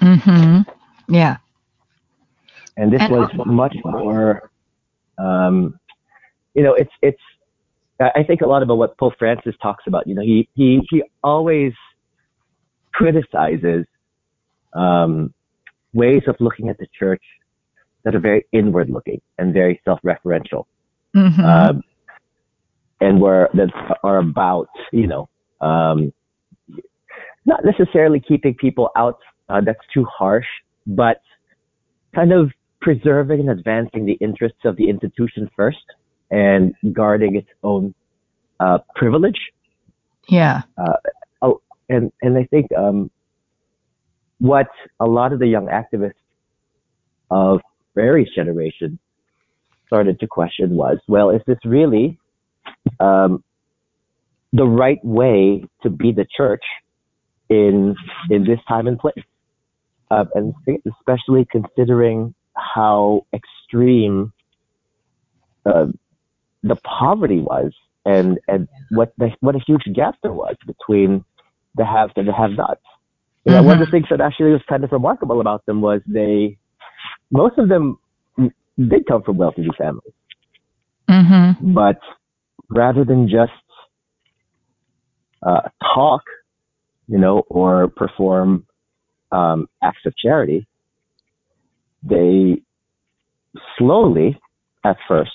Mm-hmm. 0.00 0.70
Yeah. 1.12 1.38
And 2.76 2.92
this 2.92 3.02
and 3.02 3.12
was 3.12 3.30
much 3.46 3.74
more, 3.84 4.50
um, 5.18 5.80
you 6.54 6.62
know, 6.62 6.74
it's 6.74 6.92
it's. 7.02 7.20
I 8.00 8.24
think 8.24 8.40
a 8.40 8.46
lot 8.46 8.60
about 8.64 8.78
what 8.78 8.98
Pope 8.98 9.14
Francis 9.20 9.54
talks 9.62 9.84
about. 9.86 10.08
You 10.08 10.16
know, 10.16 10.22
he 10.22 10.48
he 10.54 10.80
he 10.90 11.04
always 11.22 11.72
criticizes 12.94 13.84
um, 14.72 15.34
ways 15.92 16.22
of 16.26 16.36
looking 16.40 16.68
at 16.68 16.78
the 16.78 16.86
church 16.98 17.22
that 18.04 18.14
are 18.14 18.20
very 18.20 18.46
inward 18.52 18.88
looking 18.90 19.20
and 19.38 19.52
very 19.52 19.80
self 19.84 20.00
referential. 20.02 20.64
Mm-hmm. 21.14 21.40
Um, 21.40 21.82
and 23.00 23.20
where 23.20 23.48
that 23.54 23.70
are 24.02 24.18
about, 24.18 24.68
you 24.92 25.06
know, 25.06 25.28
um, 25.60 26.12
not 27.44 27.60
necessarily 27.64 28.20
keeping 28.20 28.54
people 28.54 28.90
out 28.96 29.18
uh, 29.48 29.60
that's 29.60 29.84
too 29.92 30.04
harsh, 30.04 30.46
but 30.86 31.20
kind 32.14 32.32
of 32.32 32.50
preserving 32.80 33.40
and 33.40 33.50
advancing 33.50 34.06
the 34.06 34.14
interests 34.14 34.60
of 34.64 34.76
the 34.76 34.88
institution 34.88 35.50
first 35.56 35.84
and 36.30 36.74
guarding 36.92 37.36
its 37.36 37.48
own 37.62 37.94
uh, 38.60 38.78
privilege. 38.94 39.38
Yeah. 40.28 40.62
Uh, 40.78 40.94
and 41.88 42.12
and 42.22 42.36
I 42.36 42.44
think 42.44 42.68
um, 42.76 43.10
what 44.38 44.68
a 45.00 45.06
lot 45.06 45.32
of 45.32 45.38
the 45.38 45.46
young 45.46 45.66
activists 45.66 46.12
of 47.30 47.60
Freire's 47.94 48.30
generation 48.34 48.98
started 49.86 50.18
to 50.20 50.26
question 50.26 50.70
was, 50.70 50.98
well, 51.08 51.30
is 51.30 51.42
this 51.46 51.58
really 51.64 52.18
um, 53.00 53.42
the 54.52 54.64
right 54.64 55.02
way 55.04 55.64
to 55.82 55.90
be 55.90 56.12
the 56.12 56.26
church 56.36 56.64
in 57.48 57.94
in 58.30 58.44
this 58.44 58.58
time 58.68 58.86
and 58.86 58.98
place? 58.98 59.14
Uh, 60.10 60.24
and 60.34 60.54
especially 60.98 61.46
considering 61.50 62.34
how 62.56 63.26
extreme 63.32 64.32
uh, 65.66 65.86
the 66.62 66.76
poverty 66.76 67.40
was, 67.40 67.72
and 68.04 68.38
and 68.48 68.68
what 68.90 69.12
the, 69.18 69.30
what 69.40 69.54
a 69.54 69.60
huge 69.66 69.84
gap 69.94 70.14
there 70.22 70.32
was 70.32 70.56
between 70.66 71.24
the 71.74 71.84
haves 71.84 72.12
and 72.16 72.28
the 72.28 72.32
have-nots. 72.32 72.80
You 73.44 73.52
know, 73.52 73.58
mm-hmm. 73.58 73.66
one 73.66 73.82
of 73.82 73.86
the 73.86 73.90
things 73.90 74.06
that 74.10 74.20
actually 74.20 74.52
was 74.52 74.62
kind 74.68 74.84
of 74.84 74.92
remarkable 74.92 75.40
about 75.40 75.66
them 75.66 75.80
was 75.80 76.00
they, 76.06 76.56
most 77.30 77.58
of 77.58 77.68
them 77.68 77.98
did 78.78 79.06
come 79.06 79.22
from 79.22 79.36
well-to-do 79.36 79.70
families. 79.76 80.14
Mm-hmm. 81.10 81.74
But 81.74 81.98
rather 82.70 83.04
than 83.04 83.28
just 83.28 83.52
uh, 85.42 85.68
talk, 85.94 86.22
you 87.06 87.18
know, 87.18 87.44
or 87.48 87.88
perform 87.88 88.66
um, 89.30 89.68
acts 89.82 90.06
of 90.06 90.14
charity, 90.16 90.66
they 92.02 92.62
slowly, 93.78 94.40
at 94.84 94.96
first, 95.06 95.32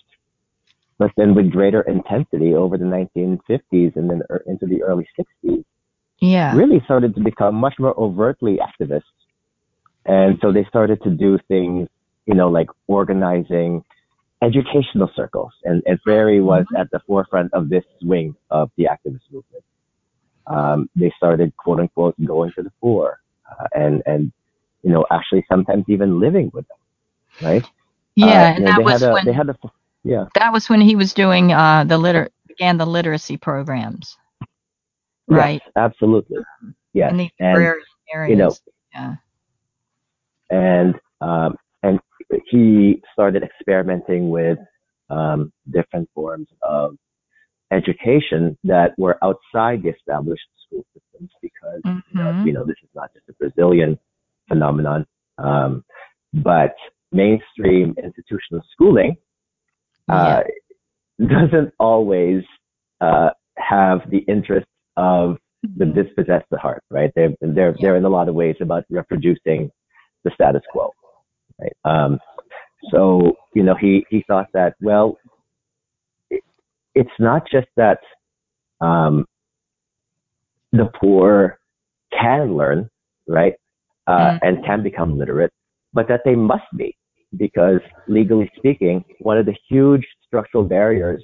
but 0.97 1.11
then 1.15 1.33
with 1.33 1.51
greater 1.51 1.81
intensity 1.81 2.53
over 2.53 2.77
the 2.77 2.85
1950s 2.85 3.95
and 3.95 4.09
then 4.09 4.21
er, 4.29 4.43
into 4.45 4.65
the 4.65 4.83
early 4.83 5.07
60s, 5.17 5.63
yeah. 6.21 6.55
really 6.55 6.81
started 6.85 7.15
to 7.15 7.21
become 7.21 7.55
much 7.55 7.75
more 7.79 7.97
overtly 7.99 8.57
activist. 8.57 9.03
And 10.05 10.37
so 10.41 10.51
they 10.51 10.65
started 10.65 11.01
to 11.03 11.09
do 11.09 11.37
things, 11.47 11.87
you 12.25 12.33
know, 12.33 12.49
like 12.49 12.69
organizing 12.87 13.83
educational 14.41 15.09
circles. 15.15 15.51
And, 15.63 15.83
and 15.85 15.99
Freire 16.03 16.43
was 16.43 16.65
mm-hmm. 16.65 16.81
at 16.81 16.89
the 16.91 16.99
forefront 17.05 17.53
of 17.53 17.69
this 17.69 17.83
wing 18.01 18.35
of 18.49 18.71
the 18.77 18.85
activist 18.85 19.21
movement. 19.31 19.63
Um, 20.47 20.89
they 20.95 21.11
started, 21.15 21.55
quote 21.57 21.79
unquote, 21.79 22.15
going 22.25 22.51
to 22.55 22.63
the 22.63 22.71
poor 22.81 23.19
uh, 23.49 23.67
and, 23.73 24.01
and, 24.05 24.31
you 24.81 24.89
know, 24.89 25.05
actually 25.11 25.45
sometimes 25.49 25.85
even 25.87 26.19
living 26.19 26.49
with 26.53 26.65
them, 26.67 26.77
right? 27.41 27.65
Yeah, 28.15 28.25
uh, 28.25 28.55
and 28.55 28.67
that 28.67 28.81
was 28.81 29.03
a, 29.03 29.13
when, 29.13 29.25
they 29.25 29.33
had 29.33 29.49
a, 29.49 29.55
yeah. 30.03 30.25
That 30.35 30.51
was 30.51 30.69
when 30.69 30.81
he 30.81 30.95
was 30.95 31.13
doing 31.13 31.51
uh, 31.51 31.83
the 31.83 31.97
liter 31.97 32.29
began 32.47 32.77
the 32.77 32.85
literacy 32.85 33.37
programs 33.37 34.17
right? 35.29 35.61
Yes, 35.65 35.71
absolutely. 35.75 36.37
Yes. 36.93 37.11
In 37.11 37.17
the 37.17 37.29
and, 37.39 37.57
areas. 37.57 37.85
You 38.29 38.35
know, 38.35 38.55
yeah. 38.93 39.15
And 40.49 40.95
um, 41.21 41.55
and 41.83 41.99
he 42.49 43.01
started 43.13 43.43
experimenting 43.43 44.29
with 44.29 44.57
um, 45.09 45.51
different 45.71 46.09
forms 46.13 46.47
of 46.63 46.95
education 47.71 48.57
that 48.63 48.97
were 48.97 49.17
outside 49.23 49.83
the 49.83 49.89
established 49.89 50.41
school 50.65 50.85
systems 50.93 51.29
because 51.41 51.81
mm-hmm. 51.85 52.17
you, 52.17 52.23
know, 52.23 52.43
you, 52.45 52.53
know, 52.53 52.65
this 52.65 52.77
is 52.83 52.89
not 52.95 53.13
just 53.13 53.27
a 53.29 53.33
Brazilian 53.33 53.97
phenomenon, 54.47 55.05
um, 55.37 55.83
but 56.33 56.75
mainstream 57.11 57.95
institutional 58.03 58.63
schooling 58.71 59.15
uh, 60.09 60.41
yeah. 61.19 61.27
doesn't 61.27 61.73
always 61.79 62.43
uh, 63.01 63.29
have 63.57 63.99
the 64.09 64.19
interest 64.27 64.67
of 64.99 65.37
the 65.77 65.85
mm-hmm. 65.85 66.01
dispossessed 66.01 66.45
at 66.51 66.59
heart, 66.59 66.83
right? 66.91 67.11
They're, 67.15 67.33
they're, 67.41 67.75
they're 67.79 67.95
in 67.95 68.03
a 68.03 68.09
lot 68.09 68.27
of 68.27 68.35
ways 68.35 68.57
about 68.61 68.83
reproducing 68.89 69.71
the 70.25 70.31
status 70.33 70.61
quo, 70.71 70.91
right? 71.59 71.73
Um, 71.85 72.19
so, 72.91 73.33
you 73.55 73.63
know, 73.63 73.75
he, 73.79 74.05
he 74.09 74.23
thought 74.27 74.47
that, 74.53 74.75
well, 74.81 75.17
it, 76.29 76.43
it's 76.95 77.09
not 77.17 77.43
just 77.49 77.67
that, 77.77 77.99
um, 78.81 79.25
the 80.71 80.89
poor 80.99 81.59
can 82.11 82.57
learn, 82.57 82.89
right? 83.27 83.53
Uh, 84.05 84.11
mm-hmm. 84.11 84.47
and 84.47 84.65
can 84.65 84.83
become 84.83 85.17
literate, 85.17 85.51
but 85.93 86.07
that 86.07 86.21
they 86.25 86.35
must 86.35 86.65
be 86.75 86.95
because 87.37 87.79
legally 88.07 88.51
speaking, 88.57 89.03
one 89.19 89.37
of 89.37 89.45
the 89.45 89.55
huge 89.69 90.05
structural 90.25 90.63
barriers 90.63 91.23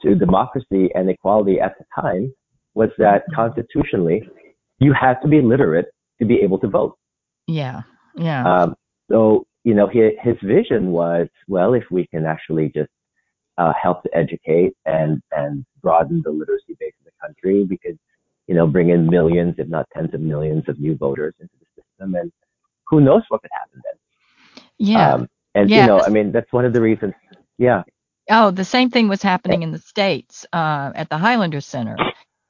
to 0.00 0.14
democracy 0.14 0.90
and 0.94 1.08
equality 1.10 1.60
at 1.60 1.74
the 1.78 1.84
time 2.00 2.32
was 2.74 2.90
that 2.98 3.22
constitutionally 3.34 4.28
you 4.78 4.92
had 4.92 5.14
to 5.22 5.28
be 5.28 5.40
literate 5.40 5.86
to 6.20 6.26
be 6.26 6.36
able 6.36 6.58
to 6.58 6.68
vote. 6.68 6.96
Yeah, 7.46 7.82
yeah. 8.16 8.44
Um, 8.44 8.74
so 9.10 9.46
you 9.64 9.74
know, 9.74 9.86
his, 9.86 10.12
his 10.20 10.36
vision 10.42 10.90
was, 10.90 11.28
well, 11.46 11.74
if 11.74 11.84
we 11.90 12.06
can 12.08 12.26
actually 12.26 12.70
just 12.74 12.90
uh, 13.58 13.72
help 13.80 14.02
to 14.02 14.16
educate 14.16 14.72
and 14.86 15.22
and 15.32 15.64
broaden 15.82 16.22
the 16.24 16.30
literacy 16.30 16.76
base 16.80 16.94
of 17.00 17.06
the 17.06 17.26
country, 17.26 17.64
we 17.68 17.76
could, 17.78 17.98
you 18.48 18.54
know, 18.54 18.66
bring 18.66 18.90
in 18.90 19.06
millions, 19.06 19.54
if 19.58 19.68
not 19.68 19.86
tens 19.94 20.12
of 20.14 20.20
millions, 20.20 20.64
of 20.68 20.78
new 20.80 20.96
voters 20.96 21.34
into 21.40 21.52
the 21.60 21.82
system, 21.82 22.14
and 22.14 22.32
who 22.88 23.00
knows 23.00 23.22
what 23.28 23.42
could 23.42 23.50
happen 23.52 23.80
then. 23.84 24.64
Yeah. 24.78 25.14
Um, 25.14 25.28
and 25.54 25.70
yeah. 25.70 25.82
you 25.82 25.86
know, 25.86 26.00
I 26.00 26.08
mean, 26.08 26.32
that's 26.32 26.52
one 26.52 26.64
of 26.64 26.72
the 26.72 26.80
reasons. 26.80 27.14
Yeah. 27.58 27.82
Oh, 28.30 28.50
the 28.50 28.64
same 28.64 28.90
thing 28.90 29.08
was 29.08 29.22
happening 29.22 29.62
in 29.62 29.70
the 29.72 29.78
states 29.78 30.46
uh, 30.52 30.92
at 30.94 31.08
the 31.10 31.18
Highlander 31.18 31.60
Center 31.60 31.96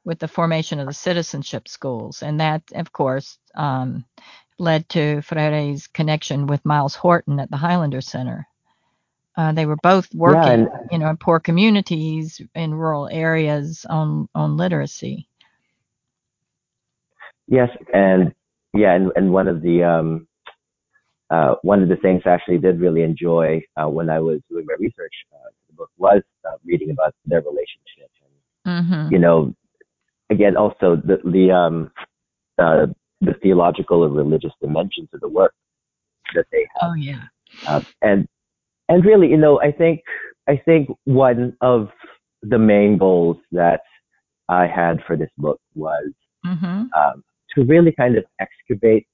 with 0.05 0.19
the 0.19 0.29
formation 0.29 0.81
of 0.81 0.87
the 0.87 0.93
citizenship 0.93 1.69
schools. 1.69 2.23
And 2.23 2.41
that, 2.41 2.63
of 2.75 2.93
course, 2.93 3.39
um, 3.55 4.05
led 4.59 4.89
to 4.91 5.23
Freire's 5.23 5.87
connection 5.87 6.47
with 6.47 6.65
Myles 6.65 6.95
Horton 6.95 7.41
at 7.41 7.51
the 7.51 7.57
Highlander 7.57 8.01
Center. 8.01 8.47
Uh, 9.37 9.53
they 9.53 9.65
were 9.65 9.79
both 9.83 10.13
working, 10.15 10.43
yeah, 10.43 10.53
and, 10.53 10.69
you 10.91 10.99
know, 10.99 11.09
in 11.09 11.17
poor 11.17 11.41
communities 11.41 12.41
in 12.55 12.75
rural 12.75 13.09
areas 13.11 13.87
on 13.89 14.29
on 14.35 14.59
literacy. 14.59 15.27
Yes, 17.49 17.71
and 17.95 18.35
yeah, 18.75 18.95
and, 18.95 19.11
and 19.17 19.33
one 19.33 19.49
of 19.49 19.63
the 19.63 19.83
um, 19.83 20.29
uh, 21.31 21.55
one 21.63 21.83
of 21.83 21.89
the 21.89 21.97
things 21.97 22.23
I 22.27 22.31
actually 22.31 22.59
did 22.59 22.79
really 22.79 23.03
enjoy 23.03 23.63
uh, 23.79 23.89
when 23.89 24.11
I 24.11 24.21
was 24.21 24.41
doing 24.51 24.67
my 24.67 24.75
research 24.79 25.15
uh, 25.33 25.49
the 25.69 25.77
book 25.77 25.91
was 25.97 26.23
uh, 26.47 26.57
reading 26.65 26.91
about 26.91 27.15
their 27.25 27.41
relationship. 27.41 28.11
And, 28.67 28.85
mm-hmm. 28.85 29.13
You 29.13 29.19
know, 29.19 29.55
again, 30.33 30.57
also 30.57 30.97
the 30.97 31.19
the 31.25 31.51
um, 31.51 31.91
uh, 32.59 32.87
the 33.21 33.35
theological 33.43 34.05
and 34.05 34.17
religious 34.17 34.53
dimensions 34.61 35.09
of 35.13 35.21
the 35.21 35.29
work 35.29 35.55
that 36.35 36.47
they 36.51 36.67
have. 36.75 36.91
Oh 36.91 36.95
yeah. 36.95 37.23
Uh, 37.67 37.83
and 38.03 38.27
and 38.89 39.05
really, 39.05 39.29
you 39.29 39.37
know, 39.37 39.61
I 39.61 39.73
think 39.73 40.01
I 40.49 40.57
think 40.57 40.89
one 41.05 41.57
of 41.61 41.89
the 42.43 42.59
main 42.59 42.99
goals 42.99 43.37
that 43.53 43.83
I 44.49 44.67
had 44.67 44.99
for 45.07 45.17
this 45.17 45.31
book 45.39 45.61
was 45.75 46.11
mm-hmm. 46.45 46.67
um, 46.67 47.25
to 47.55 47.65
really 47.65 47.93
kind 47.93 48.17
of 48.17 48.25
excavate 48.41 49.07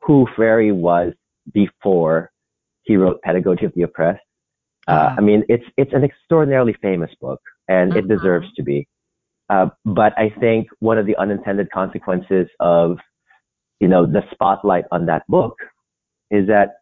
who 0.00 0.26
Freire 0.36 0.74
was 0.74 1.12
before 1.52 2.30
he 2.82 2.96
wrote 2.96 3.20
Pedagogy 3.22 3.66
of 3.66 3.72
the 3.74 3.82
Oppressed. 3.82 4.20
Uh, 4.86 4.92
uh-huh. 4.92 5.16
I 5.18 5.20
mean, 5.20 5.44
it's 5.48 5.64
it's 5.76 5.92
an 5.92 6.04
extraordinarily 6.04 6.74
famous 6.80 7.10
book, 7.20 7.40
and 7.68 7.92
mm-hmm. 7.92 7.98
it 7.98 8.08
deserves 8.08 8.52
to 8.54 8.62
be. 8.62 8.86
Uh, 9.50 9.66
but 9.84 10.12
I 10.18 10.32
think 10.40 10.68
one 10.80 10.98
of 10.98 11.06
the 11.06 11.16
unintended 11.16 11.70
consequences 11.70 12.48
of, 12.60 12.98
you 13.80 13.88
know, 13.88 14.06
the 14.06 14.22
spotlight 14.30 14.84
on 14.92 15.06
that 15.06 15.22
book 15.28 15.56
is 16.30 16.46
that 16.48 16.74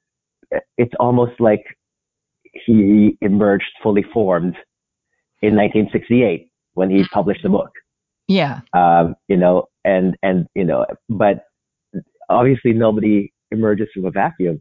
it's 0.77 0.95
almost 0.99 1.41
like 1.41 1.65
he 2.67 3.17
emerged 3.21 3.71
fully 3.83 4.05
formed 4.13 4.57
in 5.43 5.55
1968 5.55 6.51
when 6.75 6.91
he 6.91 7.05
published 7.13 7.43
the 7.43 7.49
book. 7.49 7.71
Yeah. 8.29 8.61
Um, 8.73 9.15
you 9.29 9.37
know, 9.37 9.67
and 9.85 10.17
and 10.23 10.47
you 10.55 10.65
know, 10.65 10.87
but 11.09 11.45
obviously 12.29 12.73
nobody 12.73 13.33
emerges 13.51 13.89
from 13.95 14.07
a 14.07 14.11
vacuum. 14.11 14.61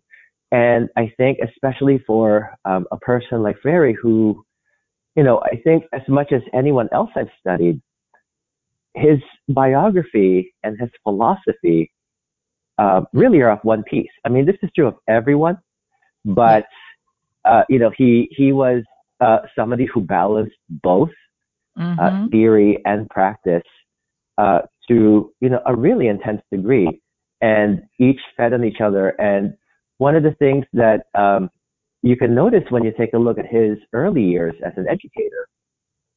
And 0.51 0.89
I 0.95 1.11
think 1.17 1.39
especially 1.43 2.03
for 2.05 2.51
um, 2.65 2.85
a 2.91 2.97
person 2.97 3.41
like 3.41 3.57
Freire 3.61 3.93
who, 3.93 4.43
you 5.15 5.23
know, 5.23 5.41
I 5.43 5.59
think 5.63 5.85
as 5.91 6.01
much 6.07 6.31
as 6.31 6.41
anyone 6.53 6.87
else 6.93 7.09
I've 7.15 7.29
studied, 7.39 7.81
his 8.95 9.19
biography 9.49 10.53
and 10.63 10.79
his 10.79 10.89
philosophy 11.03 11.91
uh, 12.77 13.01
really 13.13 13.41
are 13.41 13.51
of 13.51 13.59
one 13.63 13.83
piece. 13.83 14.09
I 14.25 14.29
mean, 14.29 14.45
this 14.45 14.57
is 14.61 14.69
true 14.75 14.87
of 14.87 14.95
everyone, 15.07 15.57
but 16.23 16.65
uh, 17.45 17.63
you 17.69 17.79
know, 17.79 17.91
he 17.95 18.27
he 18.31 18.51
was 18.51 18.83
uh, 19.21 19.39
somebody 19.55 19.85
who 19.85 20.01
balanced 20.01 20.55
both 20.69 21.11
uh, 21.77 21.81
mm-hmm. 21.81 22.27
theory 22.27 22.81
and 22.85 23.09
practice 23.09 23.63
uh, 24.37 24.59
to 24.87 25.31
you 25.39 25.49
know 25.49 25.61
a 25.65 25.75
really 25.75 26.07
intense 26.07 26.41
degree, 26.51 27.01
and 27.41 27.83
each 27.99 28.19
fed 28.35 28.53
on 28.53 28.63
each 28.63 28.81
other. 28.81 29.09
And 29.19 29.53
one 29.97 30.15
of 30.15 30.23
the 30.23 30.35
things 30.39 30.65
that 30.73 31.03
um, 31.17 31.49
you 32.01 32.17
can 32.17 32.35
notice 32.35 32.63
when 32.69 32.83
you 32.83 32.93
take 32.97 33.13
a 33.13 33.17
look 33.17 33.37
at 33.37 33.45
his 33.47 33.77
early 33.93 34.23
years 34.23 34.55
as 34.65 34.73
an 34.75 34.87
educator, 34.89 35.47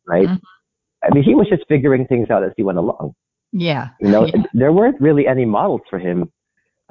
right? 0.06 0.26
Mm-hmm. 0.26 0.57
I 1.02 1.14
mean, 1.14 1.24
he 1.24 1.34
was 1.34 1.48
just 1.48 1.64
figuring 1.68 2.06
things 2.06 2.30
out 2.30 2.44
as 2.44 2.52
he 2.56 2.62
went 2.62 2.78
along. 2.78 3.14
Yeah. 3.52 3.90
You 4.00 4.08
know, 4.08 4.26
yeah. 4.26 4.42
there 4.52 4.72
weren't 4.72 5.00
really 5.00 5.26
any 5.26 5.44
models 5.44 5.82
for 5.88 5.98
him 5.98 6.30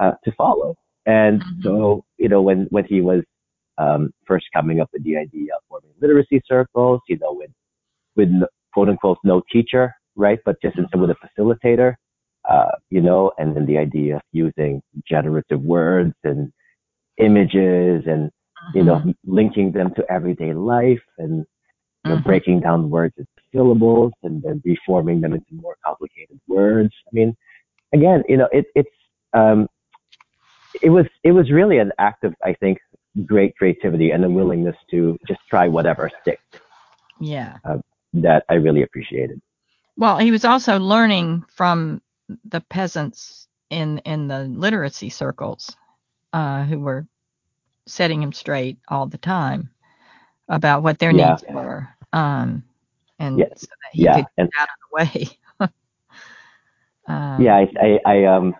uh, 0.00 0.12
to 0.24 0.32
follow. 0.32 0.76
And 1.06 1.40
mm-hmm. 1.40 1.62
so, 1.62 2.04
you 2.16 2.28
know, 2.28 2.42
when, 2.42 2.66
when 2.70 2.84
he 2.84 3.00
was 3.00 3.22
um, 3.78 4.12
first 4.26 4.46
coming 4.54 4.80
up 4.80 4.90
with 4.92 5.04
the 5.04 5.16
idea 5.16 5.54
of 5.54 5.62
forming 5.68 5.92
literacy 6.00 6.42
circles, 6.46 7.00
you 7.08 7.18
know, 7.18 7.32
with, 7.32 7.50
with 8.16 8.28
quote 8.72 8.88
unquote 8.88 9.18
no 9.24 9.42
teacher, 9.52 9.94
right? 10.16 10.38
But 10.44 10.60
just 10.60 10.76
instead 10.76 11.00
with 11.00 11.10
a 11.10 11.16
facilitator, 11.40 11.94
uh, 12.48 12.72
you 12.90 13.00
know, 13.00 13.32
and 13.38 13.54
then 13.54 13.66
the 13.66 13.78
idea 13.78 14.16
of 14.16 14.22
using 14.32 14.82
generative 15.08 15.62
words 15.62 16.14
and 16.24 16.52
images 17.18 18.04
and, 18.06 18.30
you 18.74 18.82
know, 18.82 18.96
mm-hmm. 18.96 19.10
linking 19.24 19.72
them 19.72 19.92
to 19.94 20.04
everyday 20.10 20.52
life 20.54 21.02
and, 21.18 21.44
you 22.04 22.10
know, 22.10 22.16
mm-hmm. 22.16 22.28
breaking 22.28 22.60
down 22.60 22.90
words 22.90 23.14
into 23.16 23.28
syllables 23.54 24.12
and 24.22 24.42
then 24.42 24.62
reforming 24.64 25.20
them 25.20 25.32
into 25.32 25.46
more 25.52 25.76
complicated 25.84 26.40
words. 26.46 26.92
I 27.06 27.10
mean, 27.12 27.36
again, 27.92 28.22
you 28.28 28.36
know, 28.36 28.48
it, 28.52 28.66
it's, 28.74 28.90
um, 29.32 29.68
it 30.82 30.90
was, 30.90 31.06
it 31.24 31.32
was 31.32 31.50
really 31.50 31.78
an 31.78 31.92
act 31.98 32.24
of, 32.24 32.34
I 32.44 32.52
think, 32.54 32.78
great 33.24 33.56
creativity 33.56 34.10
and 34.10 34.24
a 34.24 34.30
willingness 34.30 34.76
to 34.90 35.18
just 35.26 35.40
try 35.50 35.66
whatever 35.68 36.10
sticks. 36.22 36.42
Yeah. 37.20 37.56
Uh, 37.64 37.78
that 38.14 38.44
I 38.48 38.54
really 38.54 38.82
appreciated. 38.82 39.40
Well, 39.96 40.18
he 40.18 40.30
was 40.30 40.44
also 40.44 40.78
learning 40.78 41.44
from 41.48 42.00
the 42.44 42.60
peasants 42.60 43.48
in 43.70 43.98
in 43.98 44.28
the 44.28 44.44
literacy 44.44 45.10
circles 45.10 45.76
uh, 46.32 46.64
who 46.64 46.78
were 46.78 47.06
setting 47.86 48.22
him 48.22 48.32
straight 48.32 48.78
all 48.88 49.06
the 49.06 49.18
time 49.18 49.70
about 50.48 50.82
what 50.82 50.98
their 50.98 51.10
yeah. 51.10 51.30
needs 51.30 51.44
were, 51.50 51.88
um, 52.12 52.62
and 53.18 53.36
so 53.56 53.66
that 53.66 53.92
he 53.92 54.04
yeah. 54.04 54.16
could 54.16 54.26
get 54.36 54.48
out 54.58 54.68
of 54.68 54.78
the 54.82 54.96
way. 54.96 55.28
um, 57.08 57.42
yeah, 57.42 57.56
I, 57.56 57.68
I, 57.80 57.98
I, 58.06 58.24
um, 58.24 58.54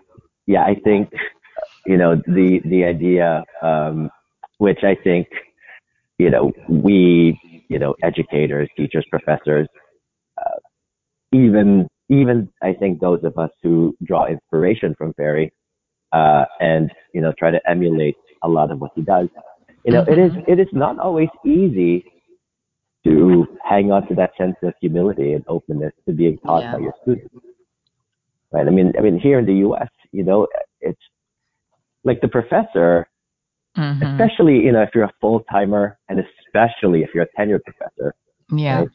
yeah, 0.47 0.63
I 0.63 0.75
think 0.83 1.11
you 1.85 1.97
know 1.97 2.15
the 2.27 2.61
the 2.65 2.83
idea 2.83 3.43
um, 3.61 4.09
which 4.59 4.83
I 4.83 4.95
think, 5.03 5.27
you 6.19 6.29
know, 6.29 6.51
we, 6.67 7.39
you 7.69 7.79
know, 7.79 7.95
educators, 8.03 8.69
teachers, 8.77 9.05
professors, 9.09 9.67
uh, 10.37 10.59
even, 11.31 11.87
even 12.09 12.49
I 12.61 12.73
think 12.73 12.99
those 12.99 13.23
of 13.23 13.37
us 13.37 13.49
who 13.63 13.95
draw 14.03 14.27
inspiration 14.27 14.95
from 14.97 15.13
Freire, 15.13 15.49
uh, 16.11 16.45
and, 16.59 16.91
you 17.13 17.21
know, 17.21 17.33
try 17.39 17.51
to 17.51 17.69
emulate 17.69 18.17
a 18.43 18.49
lot 18.49 18.69
of 18.71 18.79
what 18.79 18.91
he 18.95 19.01
does. 19.01 19.29
You 19.85 19.93
know, 19.93 20.03
it 20.07 20.17
is, 20.19 20.33
it 20.47 20.59
is 20.59 20.67
not 20.73 20.99
always 20.99 21.29
easy 21.45 22.03
to 23.05 23.47
hang 23.63 23.91
on 23.91 24.07
to 24.07 24.15
that 24.15 24.31
sense 24.37 24.55
of 24.63 24.73
humility 24.81 25.33
and 25.33 25.43
openness 25.47 25.93
to 26.05 26.13
being 26.13 26.37
taught 26.39 26.63
yeah. 26.63 26.73
by 26.73 26.79
your 26.79 26.93
students. 27.01 27.33
Right. 28.51 28.67
I 28.67 28.71
mean, 28.71 28.93
I 28.97 29.01
mean, 29.01 29.19
here 29.19 29.39
in 29.39 29.45
the 29.45 29.55
U.S., 29.55 29.89
you 30.11 30.23
know, 30.23 30.47
it's 30.81 30.99
like 32.03 32.21
the 32.21 32.27
professor 32.27 33.07
mm-hmm. 33.77 34.03
especially 34.03 34.55
you 34.59 34.71
know 34.71 34.81
if 34.81 34.89
you're 34.93 35.03
a 35.03 35.13
full 35.21 35.41
timer 35.51 35.97
and 36.07 36.19
especially 36.19 37.01
if 37.01 37.09
you're 37.13 37.23
a 37.25 37.39
tenured 37.39 37.63
professor. 37.63 38.13
Yeah. 38.51 38.79
Right? 38.79 38.89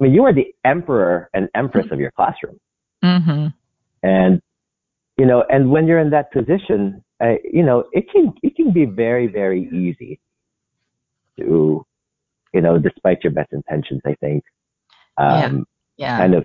I 0.00 0.04
mean, 0.04 0.14
you 0.14 0.24
are 0.24 0.32
the 0.32 0.46
emperor 0.64 1.28
and 1.34 1.48
empress 1.54 1.86
of 1.90 2.00
your 2.00 2.10
classroom. 2.12 2.58
Mm-hmm. 3.04 3.48
And 4.02 4.42
you 5.18 5.26
know, 5.26 5.44
and 5.48 5.70
when 5.70 5.86
you're 5.86 5.98
in 5.98 6.10
that 6.10 6.32
position, 6.32 7.04
uh, 7.22 7.34
you 7.44 7.62
know, 7.62 7.84
it 7.92 8.10
can 8.10 8.32
it 8.42 8.56
can 8.56 8.72
be 8.72 8.84
very 8.84 9.26
very 9.26 9.68
easy 9.72 10.18
to, 11.38 11.84
you 12.52 12.60
know, 12.60 12.78
despite 12.78 13.22
your 13.24 13.32
best 13.32 13.52
intentions, 13.52 14.00
I 14.04 14.14
think, 14.20 14.44
um, 15.16 15.66
yeah. 15.96 16.08
yeah. 16.08 16.18
kind 16.18 16.34
of 16.34 16.44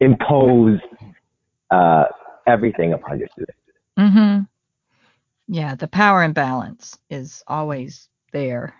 impose 0.00 0.80
uh, 1.70 2.04
everything 2.46 2.92
upon 2.92 3.18
your 3.18 3.28
students. 3.32 3.60
Mm-hmm. 3.98 4.42
Yeah, 5.46 5.74
the 5.74 5.88
power 5.88 6.22
imbalance 6.22 6.98
is 7.10 7.42
always 7.46 8.08
there. 8.32 8.74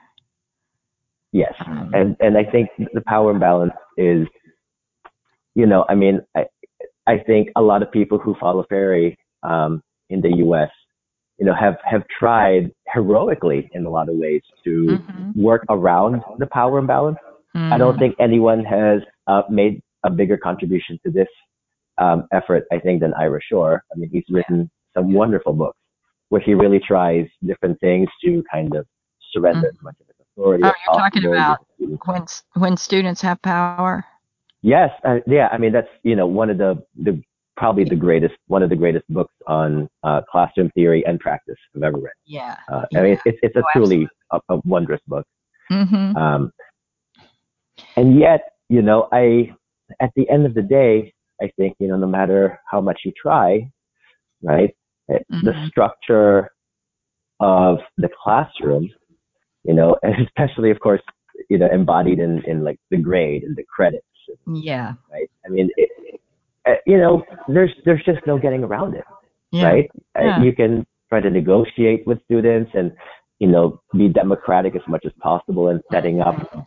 Yes, 1.33 1.53
um, 1.67 1.91
and 1.93 2.17
and 2.21 2.39
I 2.39 2.45
think 2.45 2.71
the 2.79 3.03
power 3.03 3.31
imbalance 3.31 3.73
is, 3.97 4.27
you 5.55 5.67
know, 5.67 5.85
I 5.89 5.95
mean, 5.95 6.21
I 6.37 6.47
I 7.07 7.19
think 7.19 7.49
a 7.57 7.63
lot 7.63 7.83
of 7.83 7.91
people 7.91 8.19
who 8.19 8.35
follow 8.41 8.65
Freire 8.69 9.15
um, 9.43 9.83
in 10.11 10.21
the 10.21 10.37
U.S. 10.37 10.71
You 11.39 11.47
know, 11.47 11.55
have 11.55 11.77
have 11.85 12.03
tried 12.19 12.71
heroically 12.93 13.69
in 13.73 13.87
a 13.87 13.91
lot 13.91 14.09
of 14.09 14.17
ways 14.17 14.43
to 14.65 14.87
mm-hmm. 14.87 15.43
work 15.43 15.65
around 15.69 16.23
the 16.39 16.47
power 16.47 16.79
imbalance. 16.79 17.19
Mm-hmm. 17.57 17.73
I 17.73 17.79
don't 17.79 17.93
mm-hmm. 17.93 17.99
think 18.01 18.17
anyone 18.21 18.65
has 18.65 19.01
uh, 19.27 19.43
made 19.51 19.83
a 20.05 20.11
bigger 20.11 20.37
contribution 20.37 20.99
to 21.05 21.11
this 21.11 21.29
um, 21.99 22.27
effort, 22.33 22.65
I 22.73 22.79
think, 22.79 23.01
than 23.01 23.15
Ira 23.15 23.41
Shor. 23.49 23.83
I 23.93 23.99
mean, 23.99 24.11
he's 24.13 24.25
written 24.29 24.71
some 24.95 25.13
wonderful 25.13 25.53
books 25.53 25.79
where 26.29 26.41
he 26.41 26.55
really 26.55 26.81
tries 26.81 27.27
different 27.47 27.79
things 27.81 28.09
to 28.25 28.43
kind 28.53 28.75
of 28.77 28.87
surrender 29.33 29.69
mm-hmm. 29.69 29.77
as 29.77 29.83
much 29.83 29.95
of 30.01 30.07
his 30.07 30.17
authority. 30.37 30.65
Oh, 30.65 30.73
you're 30.87 31.01
talking 31.01 31.25
about 31.27 31.67
when 32.07 32.27
when 32.55 32.77
students 32.77 33.21
have 33.23 33.41
power. 33.43 34.05
Yes, 34.63 34.91
uh, 35.05 35.17
yeah. 35.27 35.49
I 35.53 35.59
mean, 35.59 35.73
that's 35.73 35.89
you 36.03 36.17
know 36.17 36.27
one 36.27 36.51
of 36.51 36.59
the 36.59 36.83
the 36.97 37.23
probably 37.57 37.85
the 37.85 37.97
greatest 37.97 38.35
one 38.47 38.63
of 38.63 38.71
the 38.71 38.77
greatest 38.77 39.05
books 39.09 39.35
on 39.47 39.89
uh, 40.03 40.21
classroom 40.31 40.71
theory 40.75 41.05
and 41.07 41.19
practice 41.21 41.57
I've 41.77 41.83
ever 41.83 41.99
read. 41.99 42.13
Yeah, 42.27 42.57
uh, 42.73 42.83
I 42.97 43.01
mean, 43.01 43.19
it's 43.25 43.39
it's 43.43 43.57
a 43.57 43.61
oh, 43.61 43.65
truly 43.73 44.09
a, 44.33 44.41
a, 44.49 44.61
wondrous 44.65 45.01
book. 45.07 45.27
Mm-hmm. 45.71 46.17
Um, 46.17 46.53
and 47.97 48.19
yet, 48.19 48.41
you 48.69 48.83
know, 48.83 49.09
I 49.13 49.55
at 50.01 50.11
the 50.17 50.29
end 50.29 50.47
of 50.47 50.55
the 50.55 50.63
day, 50.63 51.13
I 51.43 51.51
think 51.57 51.77
you 51.79 51.89
know, 51.89 51.97
no 51.97 52.07
matter 52.07 52.59
how 52.71 52.81
much 52.81 53.01
you 53.05 53.13
try, 53.21 53.71
right, 54.43 54.75
mm-hmm. 55.11 55.45
the 55.45 55.67
structure 55.69 56.51
of 57.41 57.79
the 57.99 58.09
classroom, 58.23 58.89
you 59.65 59.75
know, 59.75 59.97
and 60.03 60.27
especially 60.27 60.71
of 60.71 60.81
course, 60.81 61.03
you 61.51 61.59
know, 61.59 61.69
embodied 61.73 62.19
in, 62.19 62.43
in 62.47 62.65
like 62.65 62.79
the 62.91 62.97
grade 62.97 63.43
and 63.43 63.57
the 63.57 63.65
credits. 63.65 64.07
Yeah. 64.47 64.95
Right. 65.13 65.31
I 65.45 65.49
mean, 65.51 65.71
it, 65.77 65.91
it, 65.99 66.21
uh, 66.67 66.75
you 66.87 66.99
know, 66.99 67.23
there's, 67.49 67.71
there's 67.85 68.03
just 68.05 68.27
no 68.27 68.39
getting 68.39 68.65
around 68.65 68.95
it. 68.95 69.05
Yeah. 69.51 69.67
Right. 69.67 69.91
Uh, 70.19 70.25
yeah. 70.25 70.43
You 70.43 70.53
can 70.53 70.87
try 71.09 71.21
to 71.21 71.31
negotiate 71.31 72.07
with 72.07 72.23
students 72.25 72.71
and, 72.75 72.93
you 73.39 73.49
know, 73.49 73.81
be 73.97 74.09
democratic 74.09 74.75
as 74.75 74.83
much 74.89 75.05
as 75.05 75.13
possible 75.21 75.69
in 75.69 75.81
setting 75.93 76.21
up, 76.21 76.67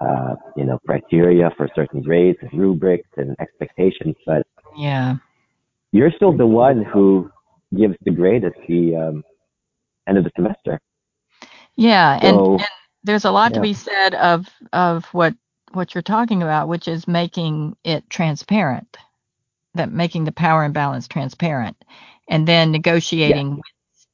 uh, 0.00 0.34
you 0.56 0.64
know, 0.64 0.78
criteria 0.86 1.50
for 1.56 1.68
certain 1.74 2.02
grades 2.02 2.38
and 2.42 2.52
rubrics 2.58 3.08
and 3.16 3.36
expectations. 3.40 4.14
But 4.26 4.46
yeah, 4.76 5.16
you're 5.92 6.12
still 6.14 6.36
the 6.36 6.46
one 6.46 6.82
who 6.84 7.30
gives 7.76 7.96
the 8.04 8.10
grade 8.10 8.44
at 8.44 8.52
the 8.66 8.96
um, 8.96 9.24
end 10.06 10.18
of 10.18 10.24
the 10.24 10.30
semester. 10.36 10.80
Yeah, 11.76 12.20
so, 12.20 12.26
and, 12.26 12.60
and, 12.60 12.68
there's 13.04 13.24
a 13.24 13.30
lot 13.30 13.52
yeah. 13.52 13.56
to 13.56 13.60
be 13.62 13.74
said 13.74 14.14
of 14.14 14.48
of 14.72 15.04
what 15.12 15.34
what 15.72 15.94
you're 15.94 16.02
talking 16.02 16.42
about, 16.42 16.68
which 16.68 16.88
is 16.88 17.06
making 17.06 17.76
it 17.84 18.08
transparent, 18.10 18.96
that 19.78 19.90
making 19.90 20.24
the 20.24 20.32
power 20.32 20.64
imbalance 20.64 21.08
transparent, 21.08 21.76
and 22.28 22.46
then 22.46 22.70
negotiating 22.70 23.56
yeah. 23.56 23.62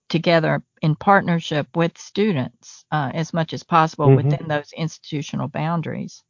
together 0.09 0.63
in 0.81 0.95
partnership 0.95 1.67
with 1.75 1.99
students 1.99 2.85
uh, 2.93 3.11
as 3.13 3.35
much 3.35 3.53
as 3.53 3.63
possible 3.63 4.07
mm-hmm. 4.07 4.29
within 4.29 4.49
those 4.49 4.71
institutional 4.77 5.49
boundaries. 5.49 6.23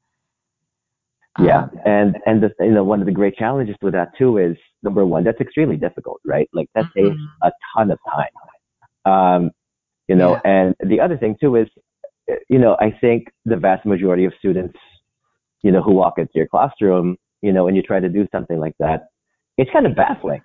Yeah, 1.40 1.64
um, 1.64 1.70
and 1.84 2.16
and 2.26 2.42
the, 2.42 2.50
you 2.60 2.70
know 2.70 2.84
one 2.84 3.00
of 3.00 3.06
the 3.06 3.12
great 3.12 3.36
challenges 3.36 3.76
with 3.82 3.92
that 3.94 4.16
too 4.16 4.38
is 4.38 4.56
number 4.82 5.04
one 5.04 5.24
that's 5.24 5.40
extremely 5.40 5.76
difficult, 5.76 6.20
right? 6.24 6.48
Like 6.52 6.68
that 6.74 6.84
mm-hmm. 6.84 7.08
takes 7.08 7.20
a 7.42 7.50
ton 7.76 7.90
of 7.90 7.98
time. 8.08 9.12
Um, 9.12 9.50
you 10.08 10.14
know, 10.14 10.40
yeah. 10.44 10.50
and 10.50 10.74
the 10.88 11.00
other 11.00 11.16
thing 11.16 11.36
too 11.40 11.56
is, 11.56 11.66
you 12.48 12.58
know, 12.58 12.76
I 12.80 12.96
think 13.00 13.28
the 13.44 13.56
vast 13.56 13.84
majority 13.86 14.26
of 14.26 14.32
students, 14.38 14.78
you 15.62 15.72
know, 15.72 15.82
who 15.82 15.92
walk 15.92 16.18
into 16.18 16.32
your 16.34 16.46
classroom, 16.46 17.16
you 17.42 17.52
know, 17.52 17.66
and 17.68 17.76
you 17.76 17.82
try 17.82 18.00
to 18.00 18.08
do 18.08 18.26
something 18.30 18.58
like 18.58 18.74
that, 18.78 19.08
it's 19.56 19.70
kind 19.70 19.86
of 19.86 19.94
baffling, 19.94 20.42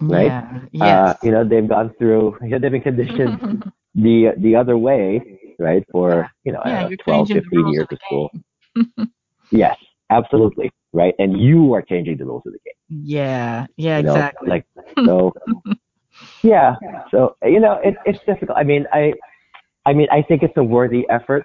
right? 0.00 0.26
Yeah. 0.26 0.60
Yes. 0.72 0.82
Uh, 0.82 1.14
you 1.22 1.30
know, 1.32 1.48
they've 1.48 1.68
gone 1.68 1.92
through, 1.98 2.36
you 2.42 2.48
know, 2.50 2.58
they've 2.58 2.70
been 2.70 2.82
conditioned 2.82 3.64
the 3.94 4.32
the 4.38 4.56
other 4.56 4.78
way, 4.78 5.38
right? 5.58 5.84
For 5.90 6.30
you 6.44 6.52
know, 6.52 6.62
yeah, 6.64 6.88
know 6.88 6.96
12, 7.04 7.28
15 7.28 7.68
years 7.68 7.86
of, 7.90 7.92
of 7.92 7.98
school. 8.06 8.30
yes, 9.50 9.76
absolutely, 10.10 10.70
right. 10.92 11.14
And 11.18 11.40
you 11.40 11.74
are 11.74 11.82
changing 11.82 12.18
the 12.18 12.24
rules 12.24 12.42
of 12.46 12.52
the 12.52 12.58
game. 12.64 13.04
Yeah. 13.04 13.66
Yeah. 13.76 13.98
You 13.98 14.02
know, 14.04 14.14
exactly. 14.14 14.48
Like 14.48 14.66
so. 15.04 15.32
yeah. 16.42 16.76
So 17.10 17.36
you 17.44 17.60
know, 17.60 17.80
it, 17.84 17.94
it's 18.04 18.18
difficult. 18.26 18.56
I 18.56 18.62
mean, 18.64 18.86
I, 18.92 19.12
I 19.86 19.92
mean, 19.92 20.08
I 20.12 20.22
think 20.22 20.42
it's 20.42 20.56
a 20.56 20.62
worthy 20.62 21.04
effort. 21.08 21.44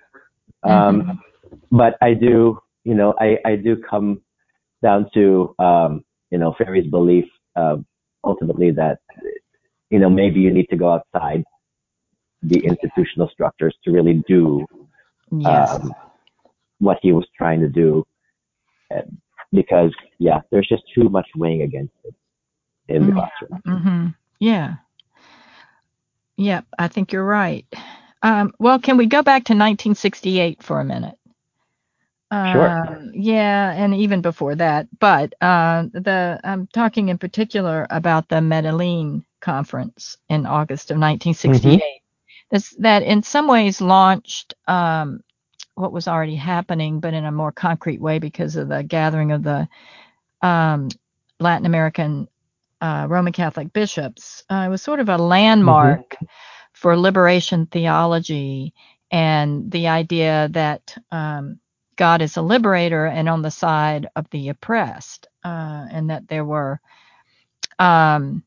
Um, 0.63 1.01
mm-hmm. 1.01 1.57
but 1.77 1.95
I 2.01 2.13
do, 2.13 2.59
you 2.83 2.95
know, 2.95 3.13
I 3.19 3.37
I 3.45 3.55
do 3.55 3.77
come 3.77 4.21
down 4.81 5.09
to 5.13 5.55
um, 5.59 6.03
you 6.31 6.37
know, 6.37 6.53
Freire's 6.57 6.87
belief 6.87 7.25
uh, 7.55 7.77
ultimately 8.23 8.71
that 8.71 8.99
you 9.89 9.99
know 9.99 10.09
maybe 10.09 10.39
you 10.39 10.51
need 10.51 10.67
to 10.69 10.75
go 10.75 10.93
outside 10.93 11.43
the 12.41 12.59
institutional 12.59 13.29
structures 13.29 13.75
to 13.83 13.91
really 13.91 14.23
do 14.27 14.65
yes. 15.31 15.71
um, 15.71 15.93
what 16.79 16.97
he 17.01 17.11
was 17.11 17.25
trying 17.37 17.59
to 17.61 17.69
do. 17.69 18.05
And 18.89 19.17
because 19.51 19.91
yeah, 20.19 20.41
there's 20.51 20.67
just 20.67 20.83
too 20.93 21.09
much 21.09 21.27
weighing 21.35 21.61
against 21.61 21.93
it 22.03 22.13
in 22.87 23.03
mm-hmm. 23.03 23.05
the 23.07 23.13
classroom. 23.13 23.61
Mm-hmm. 23.67 24.07
Yeah. 24.39 24.75
Yep, 26.37 26.65
I 26.77 26.87
think 26.89 27.13
you're 27.13 27.25
right. 27.25 27.65
Um, 28.21 28.51
well, 28.59 28.79
can 28.79 28.97
we 28.97 29.05
go 29.05 29.21
back 29.21 29.45
to 29.45 29.53
1968 29.53 30.61
for 30.61 30.79
a 30.79 30.83
minute? 30.83 31.15
Sure. 32.51 32.87
Um, 32.87 33.11
yeah, 33.13 33.71
and 33.73 33.93
even 33.93 34.21
before 34.21 34.55
that, 34.55 34.87
but 34.99 35.33
uh, 35.41 35.83
the 35.93 36.39
I'm 36.43 36.67
talking 36.67 37.09
in 37.09 37.17
particular 37.17 37.87
about 37.89 38.29
the 38.29 38.41
Medellin 38.41 39.25
conference 39.41 40.17
in 40.29 40.45
August 40.45 40.91
of 40.91 40.97
1968. 40.97 41.79
Mm-hmm 41.79 41.97
that 42.79 43.03
in 43.03 43.23
some 43.23 43.47
ways 43.47 43.81
launched 43.81 44.53
um, 44.67 45.21
what 45.75 45.91
was 45.91 46.07
already 46.07 46.35
happening, 46.35 46.99
but 46.99 47.13
in 47.13 47.25
a 47.25 47.31
more 47.31 47.51
concrete 47.51 48.01
way 48.01 48.19
because 48.19 48.55
of 48.55 48.69
the 48.69 48.83
gathering 48.83 49.31
of 49.31 49.43
the 49.43 49.67
um, 50.41 50.89
Latin 51.39 51.65
American 51.65 52.27
uh, 52.81 53.07
Roman 53.09 53.33
Catholic 53.33 53.73
bishops. 53.73 54.43
Uh, 54.49 54.65
it 54.67 54.69
was 54.69 54.81
sort 54.81 54.99
of 54.99 55.09
a 55.09 55.17
landmark 55.17 56.09
mm-hmm. 56.11 56.25
for 56.73 56.97
liberation 56.97 57.65
theology 57.65 58.73
and 59.11 59.71
the 59.71 59.87
idea 59.87 60.49
that 60.51 60.95
um, 61.11 61.59
God 61.97 62.21
is 62.21 62.37
a 62.37 62.41
liberator 62.41 63.05
and 63.05 63.29
on 63.29 63.41
the 63.41 63.51
side 63.51 64.07
of 64.15 64.29
the 64.31 64.49
oppressed, 64.49 65.27
uh, 65.43 65.85
and 65.91 66.09
that 66.09 66.27
there 66.27 66.45
were 66.45 66.79
um, 67.79 68.43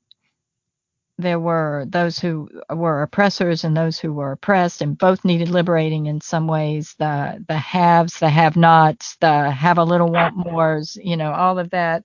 there 1.18 1.40
were 1.40 1.84
those 1.88 2.18
who 2.18 2.48
were 2.70 3.02
oppressors 3.02 3.64
and 3.64 3.76
those 3.76 3.98
who 3.98 4.12
were 4.12 4.32
oppressed, 4.32 4.82
and 4.82 4.96
both 4.96 5.24
needed 5.24 5.48
liberating 5.48 6.06
in 6.06 6.20
some 6.20 6.46
ways. 6.46 6.94
The 6.98 7.44
the 7.48 7.58
haves, 7.58 8.20
the 8.20 8.28
have-nots, 8.28 9.16
the 9.16 9.50
have 9.50 9.78
a 9.78 9.84
little 9.84 10.10
want 10.10 10.36
mores, 10.36 10.96
you 11.02 11.16
know, 11.16 11.32
all 11.32 11.58
of 11.58 11.70
that. 11.70 12.04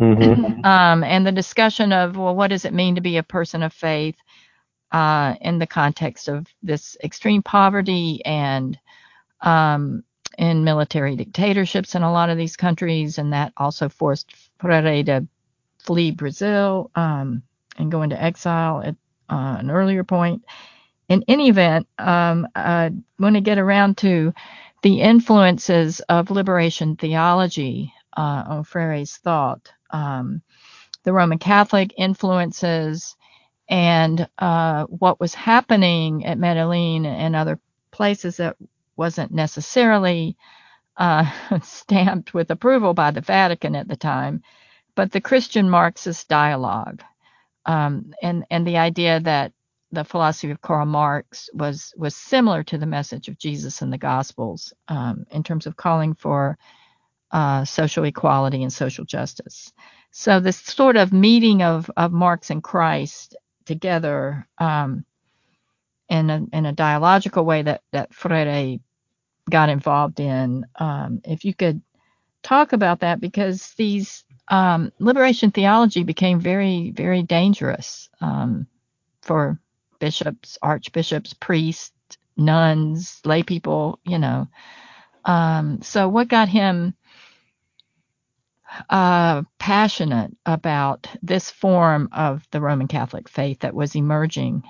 Mm-hmm. 0.00 0.64
um, 0.64 1.04
and 1.04 1.26
the 1.26 1.32
discussion 1.32 1.92
of 1.92 2.16
well, 2.16 2.34
what 2.34 2.48
does 2.48 2.64
it 2.64 2.74
mean 2.74 2.94
to 2.94 3.00
be 3.00 3.16
a 3.16 3.22
person 3.22 3.62
of 3.62 3.72
faith 3.72 4.16
uh, 4.92 5.34
in 5.40 5.58
the 5.58 5.66
context 5.66 6.28
of 6.28 6.46
this 6.62 6.96
extreme 7.02 7.42
poverty 7.42 8.22
and 8.24 8.78
um, 9.40 10.04
in 10.38 10.64
military 10.64 11.16
dictatorships 11.16 11.94
in 11.94 12.02
a 12.02 12.12
lot 12.12 12.30
of 12.30 12.38
these 12.38 12.56
countries, 12.56 13.18
and 13.18 13.32
that 13.32 13.52
also 13.56 13.88
forced 13.88 14.34
Freire 14.58 15.04
to 15.04 15.26
flee 15.78 16.10
Brazil. 16.10 16.90
Um, 16.94 17.42
and 17.76 17.90
go 17.90 18.02
into 18.02 18.20
exile 18.20 18.82
at 18.82 18.96
uh, 19.30 19.56
an 19.58 19.70
earlier 19.70 20.04
point. 20.04 20.44
In 21.08 21.24
any 21.28 21.48
event, 21.48 21.86
um, 21.98 22.48
I 22.54 22.92
want 23.18 23.34
to 23.34 23.40
get 23.40 23.58
around 23.58 23.98
to 23.98 24.32
the 24.82 25.00
influences 25.00 26.00
of 26.00 26.30
liberation 26.30 26.96
theology 26.96 27.92
uh, 28.16 28.44
on 28.46 28.64
Freire's 28.64 29.16
thought, 29.16 29.72
um, 29.90 30.42
the 31.02 31.12
Roman 31.12 31.38
Catholic 31.38 31.94
influences, 31.96 33.16
and 33.68 34.28
uh, 34.38 34.84
what 34.84 35.20
was 35.20 35.34
happening 35.34 36.24
at 36.24 36.38
Medellin 36.38 37.06
and 37.06 37.34
other 37.34 37.58
places 37.90 38.38
that 38.38 38.56
wasn't 38.96 39.32
necessarily 39.32 40.36
uh, 40.96 41.30
stamped 41.62 42.34
with 42.34 42.50
approval 42.50 42.94
by 42.94 43.10
the 43.10 43.20
Vatican 43.20 43.74
at 43.76 43.88
the 43.88 43.96
time, 43.96 44.42
but 44.94 45.12
the 45.12 45.20
Christian 45.20 45.68
Marxist 45.70 46.28
dialogue 46.28 47.02
um, 47.66 48.12
and 48.22 48.44
and 48.50 48.66
the 48.66 48.76
idea 48.76 49.20
that 49.20 49.52
the 49.92 50.04
philosophy 50.04 50.50
of 50.50 50.60
Karl 50.60 50.86
Marx 50.86 51.48
was 51.54 51.92
was 51.96 52.16
similar 52.16 52.62
to 52.64 52.78
the 52.78 52.86
message 52.86 53.28
of 53.28 53.38
Jesus 53.38 53.82
in 53.82 53.90
the 53.90 53.98
Gospels 53.98 54.72
um, 54.88 55.24
in 55.30 55.42
terms 55.42 55.66
of 55.66 55.76
calling 55.76 56.14
for 56.14 56.58
uh, 57.30 57.64
social 57.64 58.04
equality 58.04 58.62
and 58.62 58.72
social 58.72 59.04
justice. 59.04 59.72
So 60.10 60.40
this 60.40 60.58
sort 60.58 60.96
of 60.96 61.12
meeting 61.12 61.62
of 61.62 61.90
of 61.96 62.12
Marx 62.12 62.50
and 62.50 62.62
Christ 62.62 63.36
together 63.64 64.46
um, 64.58 65.04
in 66.08 66.30
a 66.30 66.44
in 66.52 66.66
a 66.66 66.72
dialogical 66.72 67.44
way 67.44 67.62
that 67.62 67.82
that 67.92 68.14
Freire 68.14 68.78
got 69.50 69.68
involved 69.68 70.20
in. 70.20 70.66
Um, 70.76 71.20
if 71.24 71.44
you 71.44 71.54
could 71.54 71.82
talk 72.42 72.72
about 72.72 73.00
that, 73.00 73.20
because 73.20 73.72
these 73.76 74.24
um, 74.48 74.92
liberation 74.98 75.50
theology 75.50 76.04
became 76.04 76.40
very, 76.40 76.90
very 76.90 77.22
dangerous 77.22 78.08
um, 78.20 78.66
for 79.22 79.58
bishops, 79.98 80.58
archbishops, 80.62 81.34
priests, 81.34 81.92
nuns, 82.36 83.20
lay 83.24 83.42
people, 83.42 83.98
you 84.04 84.18
know. 84.18 84.48
Um, 85.24 85.80
so, 85.82 86.08
what 86.08 86.28
got 86.28 86.48
him 86.48 86.94
uh, 88.90 89.42
passionate 89.58 90.36
about 90.44 91.06
this 91.22 91.50
form 91.50 92.08
of 92.12 92.42
the 92.50 92.60
Roman 92.60 92.88
Catholic 92.88 93.28
faith 93.28 93.60
that 93.60 93.74
was 93.74 93.94
emerging, 93.94 94.62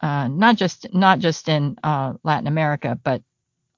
uh, 0.00 0.28
not 0.28 0.56
just 0.56 0.92
not 0.94 1.18
just 1.18 1.48
in 1.48 1.76
uh, 1.82 2.14
Latin 2.22 2.46
America, 2.46 2.98
but 3.02 3.22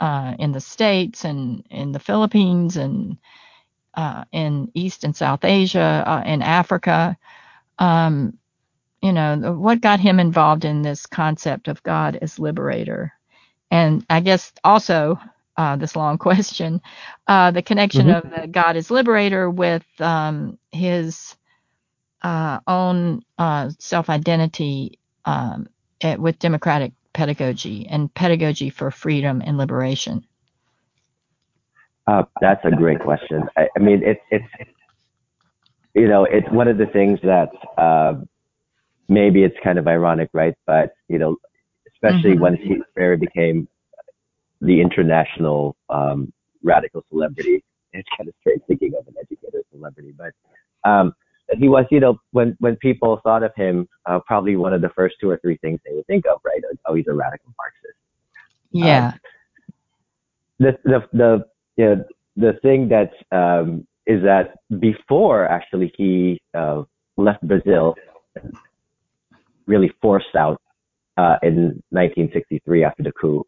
uh, 0.01 0.35
in 0.39 0.53
the 0.53 0.61
states 0.61 1.25
and 1.25 1.67
in 1.71 1.93
the 1.93 1.99
Philippines 1.99 2.77
and 2.77 3.19
uh, 3.95 4.25
in 4.33 4.71
East 4.75 5.05
and 5.05 5.17
South 5.17 5.45
Asia, 5.45 6.05
uh, 6.07 6.23
in 6.27 6.43
Africa. 6.43 7.17
Um, 7.79 8.39
you 9.03 9.13
know, 9.13 9.55
what 9.59 9.81
got 9.81 10.01
him 10.01 10.21
involved 10.21 10.65
in 10.65 10.83
this 10.83 11.07
concept 11.07 11.69
of 11.69 11.83
God 11.83 12.17
as 12.21 12.39
liberator? 12.39 13.13
And 13.71 14.05
I 14.09 14.21
guess 14.21 14.53
also 14.65 15.19
uh, 15.57 15.77
this 15.77 15.97
long 15.97 16.19
question, 16.29 16.81
uh, 17.27 17.51
the 17.51 17.63
connection 17.63 18.07
mm-hmm. 18.07 18.35
of 18.35 18.43
the 18.43 18.47
God 18.49 18.77
as 18.77 18.91
liberator 18.91 19.51
with 19.51 19.85
um, 20.01 20.59
his 20.73 21.37
uh, 22.23 22.61
own 22.67 23.23
uh, 23.39 23.71
self 23.79 24.11
identity 24.11 24.99
um, 25.25 25.69
with 26.19 26.39
democratic 26.39 26.93
pedagogy 27.17 27.87
and 27.89 28.13
pedagogy 28.13 28.69
for 28.69 28.91
freedom 28.91 29.43
and 29.45 29.57
liberation. 29.57 30.23
Uh, 32.07 32.25
that's 32.43 32.65
a 32.65 32.71
great 32.71 33.01
question. 33.01 33.43
I, 33.57 33.69
I 33.75 33.81
mean, 33.81 34.03
it's 34.05 34.21
it's 34.31 34.45
you 35.95 36.09
know, 36.09 36.25
it's 36.25 36.47
one 36.51 36.69
of 36.69 36.77
the 36.77 36.87
things 36.87 37.19
that 37.23 37.49
uh, 37.79 38.21
maybe 39.09 39.43
it's 39.45 39.57
kind 39.65 39.79
of 39.79 39.89
ironic, 39.89 40.29
right? 40.35 40.55
But 40.67 40.95
you 41.09 41.19
know, 41.19 41.37
especially 41.91 42.33
mm-hmm. 42.33 42.43
when 42.43 42.57
he 42.57 42.83
Freire 42.93 43.17
became 43.17 43.67
the 44.61 44.81
international 44.81 45.75
um, 45.89 46.33
radical 46.63 47.03
celebrity. 47.09 47.65
It's 47.95 48.09
kind 48.15 48.29
of 48.29 48.35
strange 48.41 48.61
thinking 48.69 48.93
of 48.99 49.09
an 49.09 49.15
educator 49.19 49.63
celebrity, 49.73 50.13
but 50.17 50.33
um, 50.89 51.15
he 51.59 51.69
was, 51.69 51.85
you 51.91 52.01
know, 52.01 52.19
when 52.33 52.57
when 52.61 52.77
people 52.77 53.21
thought 53.23 53.43
of 53.43 53.53
him, 53.55 53.89
uh, 54.07 54.21
probably 54.27 54.57
one 54.57 54.73
of 54.73 54.81
the 54.81 54.91
first 54.91 55.17
two 55.21 55.31
or 55.31 55.39
three 55.39 55.57
things 55.59 55.81
they 55.85 55.95
would 55.95 56.07
think 56.07 56.25
of, 56.27 56.41
right? 56.45 56.61
Oh, 56.87 56.95
he's 56.95 57.07
a 57.09 57.15
radical 57.15 57.53
Marxist. 57.59 57.99
Yeah. 58.71 59.07
Um, 59.09 59.21
the 60.59 60.79
the 60.85 61.09
the 61.13 61.45
you 61.77 61.85
know, 61.85 62.05
the 62.37 62.59
thing 62.63 62.89
that 62.89 63.13
um, 63.37 63.87
is 64.07 64.23
that 64.23 64.55
before 64.81 65.47
actually 65.47 65.93
he 65.97 66.41
uh, 66.55 66.83
left 67.17 67.47
Brazil, 67.47 67.95
really 69.67 69.93
forced 70.01 70.35
out 70.37 70.61
uh, 71.17 71.37
in 71.43 71.83
1963 71.91 72.85
after 72.85 73.03
the 73.03 73.13
coup. 73.13 73.45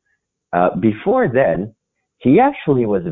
Uh, 0.52 0.74
before 0.76 1.28
then, 1.28 1.74
he 2.18 2.40
actually 2.40 2.86
was 2.86 3.02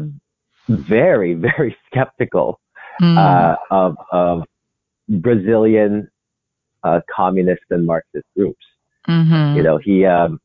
very, 0.69 1.35
very 1.57 1.77
skeptical 1.87 2.61
mm. 3.01 3.57
of, 3.71 3.97
of 4.11 4.43
Brazilian 5.09 6.09
uh, 6.83 7.01
communist 7.15 7.63
and 7.71 7.87
Marxist 7.87 8.27
groups. 8.37 8.65
Mm-hmm. 9.09 9.57
You 9.57 9.63
know, 9.63 9.79
he, 9.79 10.05
um, 10.05 10.41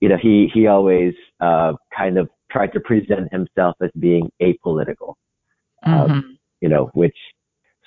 you 0.00 0.08
know, 0.08 0.16
he, 0.20 0.50
he 0.52 0.66
always, 0.66 1.14
uh, 1.40 1.74
kind 1.96 2.18
of 2.18 2.28
tried 2.50 2.72
to 2.72 2.80
present 2.80 3.32
himself 3.32 3.76
as 3.82 3.90
being 3.98 4.30
apolitical, 4.40 5.14
Mm-hmm. 5.86 6.12
um, 6.12 6.38
you 6.62 6.68
know, 6.70 6.90
which 6.94 7.16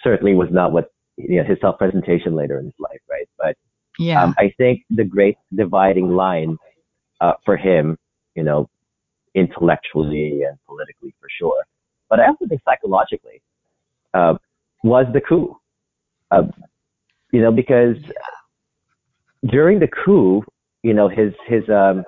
certainly 0.03 0.35
was 0.35 0.49
not 0.51 0.71
what, 0.71 0.91
you 1.17 1.37
know, 1.37 1.43
his 1.43 1.57
self-presentation 1.61 2.35
later 2.35 2.59
in 2.59 2.65
his 2.65 2.75
life, 2.79 2.99
right? 3.09 3.27
But, 3.39 3.55
yeah. 3.97 4.23
um, 4.23 4.35
I 4.37 4.53
think 4.57 4.83
the 4.91 5.03
great 5.03 5.37
dividing 5.55 6.09
line, 6.09 6.57
uh, 7.19 7.33
for 7.43 7.57
him, 7.57 7.97
you 8.35 8.43
know, 8.43 8.69
intellectually 9.33 10.43
and 10.43 10.57
politically 10.67 11.15
for 11.19 11.27
sure, 11.39 11.63
but 12.07 12.19
I 12.19 12.27
also 12.27 12.45
think 12.47 12.61
psychologically, 12.63 13.41
uh, 14.13 14.35
was 14.83 15.07
the 15.11 15.21
coup. 15.21 15.57
Uh, 16.31 16.43
you 17.31 17.41
know, 17.41 17.51
because 17.51 17.95
during 19.45 19.79
the 19.79 19.87
coup, 19.87 20.43
you 20.83 20.93
know, 20.93 21.07
his 21.07 21.33
his 21.47 21.67
um 21.69 22.03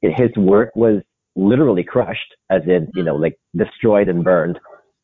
his 0.00 0.30
work 0.36 0.70
was 0.74 1.02
literally 1.36 1.82
crushed, 1.82 2.34
as 2.50 2.62
in, 2.66 2.90
you 2.94 3.02
know, 3.02 3.16
like 3.16 3.36
destroyed 3.56 4.08
and 4.08 4.22
burned. 4.24 4.58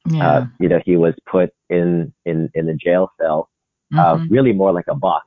yeah. 0.06 0.28
Uh, 0.28 0.46
you 0.58 0.68
know, 0.68 0.80
he 0.84 0.96
was 0.96 1.14
put 1.30 1.50
in 1.68 2.12
in 2.24 2.50
in 2.54 2.68
a 2.68 2.74
jail 2.74 3.10
cell, 3.20 3.48
uh, 3.98 4.16
Mhm. 4.16 4.30
really 4.30 4.52
more 4.52 4.72
like 4.72 4.86
a 4.88 4.94
box. 4.94 5.26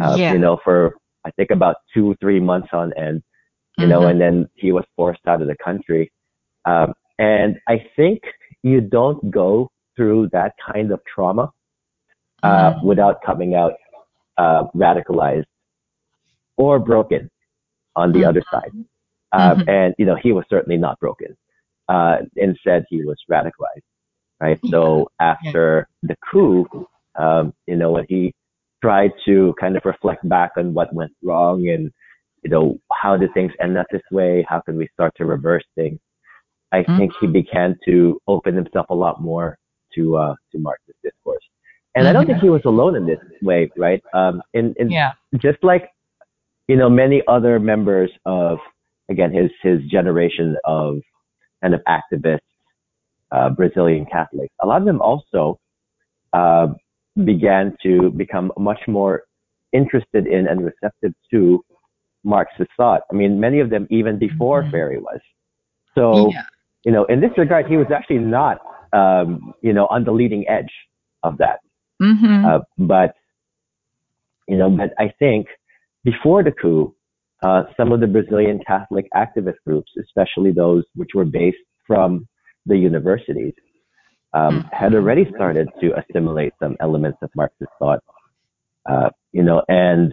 Uh, 0.00 0.16
yeah. 0.18 0.32
You 0.32 0.38
know, 0.38 0.58
for 0.64 0.96
I 1.24 1.30
think 1.32 1.50
about 1.50 1.76
two 1.92 2.14
three 2.20 2.40
months 2.40 2.68
on 2.72 2.92
end. 2.94 3.22
You 3.78 3.86
know, 3.86 4.00
Mhm. 4.02 4.10
and 4.10 4.20
then 4.20 4.48
he 4.54 4.70
was 4.72 4.84
forced 4.96 5.26
out 5.26 5.40
of 5.40 5.48
the 5.48 5.56
country. 5.56 6.10
Um, 6.64 6.92
and 7.18 7.58
I 7.68 7.78
think 7.96 8.22
you 8.62 8.80
don't 8.80 9.30
go 9.30 9.70
through 9.96 10.28
that 10.28 10.54
kind 10.72 10.92
of 10.92 11.00
trauma 11.04 11.50
uh, 12.42 12.74
Mhm. 12.74 12.82
without 12.84 13.22
coming 13.22 13.54
out 13.54 13.74
uh, 14.38 14.64
radicalized 14.74 15.44
or 16.56 16.78
broken 16.78 17.30
on 17.96 18.12
the 18.12 18.20
Mhm. 18.20 18.28
other 18.28 18.42
side. 18.50 18.72
Uh, 19.32 19.54
Mhm. 19.54 19.68
And, 19.68 19.94
you 19.98 20.06
know, 20.06 20.14
he 20.16 20.32
was 20.32 20.44
certainly 20.48 20.78
not 20.78 20.98
broken. 21.00 21.36
Uh, 21.88 22.18
instead, 22.36 22.84
he 22.88 23.04
was 23.04 23.18
radicalized, 23.30 23.82
right? 24.40 24.58
So 24.70 25.08
after 25.20 25.88
the 26.02 26.16
coup, 26.30 26.66
um, 27.16 27.52
you 27.66 27.76
know, 27.76 27.92
when 27.92 28.06
he 28.08 28.34
tried 28.80 29.12
to 29.26 29.54
kind 29.60 29.76
of 29.76 29.84
reflect 29.84 30.26
back 30.28 30.52
on 30.56 30.72
what 30.74 30.92
went 30.94 31.12
wrong 31.22 31.68
and, 31.68 31.92
you 32.42 32.50
know, 32.50 32.78
how 32.92 33.16
did 33.16 33.32
things 33.34 33.52
end 33.60 33.76
up 33.76 33.86
this 33.92 34.02
way? 34.10 34.42
How 34.48 34.60
can 34.60 34.76
we 34.76 34.88
start 34.88 35.14
to 35.16 35.24
reverse 35.26 35.64
things? 35.74 36.00
I 36.72 36.82
think 36.84 37.12
he 37.20 37.26
began 37.26 37.78
to 37.84 38.18
open 38.26 38.54
himself 38.56 38.86
a 38.88 38.94
lot 38.94 39.20
more 39.20 39.58
to, 39.94 40.16
uh, 40.16 40.34
to 40.52 40.58
Marxist 40.58 40.98
discourse. 41.04 41.44
And 41.94 42.08
I 42.08 42.12
don't 42.12 42.26
think 42.26 42.38
he 42.38 42.48
was 42.48 42.62
alone 42.64 42.96
in 42.96 43.06
this 43.06 43.18
way, 43.42 43.70
right? 43.76 44.02
Um, 44.14 44.42
in, 44.54 44.74
in 44.78 44.90
Yeah. 44.90 45.12
just 45.38 45.58
like 45.62 45.90
you 46.68 46.76
know 46.76 46.88
many 46.88 47.22
other 47.28 47.58
members 47.58 48.10
of 48.24 48.58
again 49.10 49.32
his 49.32 49.50
his 49.62 49.80
generation 49.90 50.56
of 50.64 50.98
kind 51.60 51.74
of 51.74 51.80
activists 51.88 52.38
uh, 53.32 53.50
brazilian 53.50 54.06
catholics 54.06 54.54
a 54.62 54.66
lot 54.66 54.80
of 54.80 54.86
them 54.86 55.00
also 55.00 55.58
uh, 56.32 56.68
began 57.24 57.76
to 57.82 58.10
become 58.12 58.52
much 58.58 58.80
more 58.86 59.24
interested 59.72 60.26
in 60.26 60.46
and 60.46 60.64
receptive 60.64 61.12
to 61.30 61.64
marxist 62.24 62.70
thought 62.76 63.02
i 63.10 63.14
mean 63.14 63.40
many 63.40 63.58
of 63.58 63.68
them 63.70 63.86
even 63.90 64.18
before 64.18 64.62
Mhm. 64.62 64.70
Freire 64.70 65.00
was 65.00 65.20
so 65.96 66.30
Yeah. 66.30 66.42
you 66.84 66.92
know 66.92 67.04
in 67.06 67.20
this 67.20 67.36
regard 67.36 67.66
he 67.66 67.76
was 67.76 67.90
actually 67.90 68.18
not 68.18 68.60
um, 68.92 69.52
you 69.62 69.72
know 69.72 69.86
on 69.88 70.04
the 70.04 70.12
leading 70.12 70.46
edge 70.48 70.72
of 71.22 71.38
that 71.38 71.58
Mhm. 72.02 72.44
uh, 72.44 72.60
but 72.78 73.14
you 74.48 74.56
know, 74.56 74.70
but 74.70 74.92
I 74.98 75.12
think 75.18 75.46
before 76.04 76.42
the 76.42 76.52
coup, 76.52 76.94
uh, 77.42 77.64
some 77.76 77.92
of 77.92 78.00
the 78.00 78.06
Brazilian 78.06 78.60
Catholic 78.66 79.06
activist 79.14 79.56
groups, 79.66 79.90
especially 80.00 80.52
those 80.52 80.84
which 80.94 81.10
were 81.14 81.24
based 81.24 81.58
from 81.86 82.26
the 82.66 82.76
universities, 82.76 83.54
um, 84.34 84.68
had 84.72 84.94
already 84.94 85.26
started 85.34 85.68
to 85.80 85.92
assimilate 85.98 86.52
some 86.60 86.76
elements 86.80 87.18
of 87.22 87.30
Marxist 87.36 87.70
thought. 87.78 88.00
Uh, 88.86 89.10
you 89.32 89.42
know, 89.42 89.62
and 89.68 90.12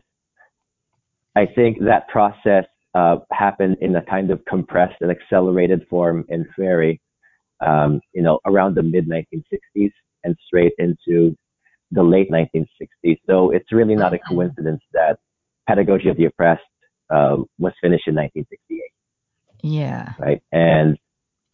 I 1.36 1.46
think 1.48 1.80
that 1.82 2.08
process 2.08 2.66
uh, 2.96 3.18
happened 3.32 3.78
in 3.82 3.96
a 3.96 4.02
kind 4.04 4.32
of 4.32 4.44
compressed 4.46 4.98
and 5.02 5.12
accelerated 5.12 5.86
form 5.90 6.26
in 6.30 6.46
Freire, 6.56 6.96
um, 7.66 8.02
you 8.14 8.22
know, 8.22 8.40
around 8.46 8.76
the 8.76 8.84
mid 8.84 9.08
1960s 9.08 9.92
and 10.24 10.36
straight 10.46 10.74
into 10.80 11.36
the 11.92 12.04
late 12.04 12.30
1960s. 12.32 13.20
So 13.28 13.52
it's 13.52 13.72
really 13.72 13.96
not 13.96 14.14
a 14.14 14.20
coincidence 14.20 14.82
that 14.94 15.18
Pedagogy 15.68 16.10
of 16.10 16.18
the 16.18 16.26
Oppressed 16.26 16.62
uh, 17.10 17.38
was 17.58 17.74
finished 17.82 18.08
in 18.08 18.16
1968, 18.16 18.82
Yeah. 19.64 20.14
right? 20.20 20.42
And 20.52 20.98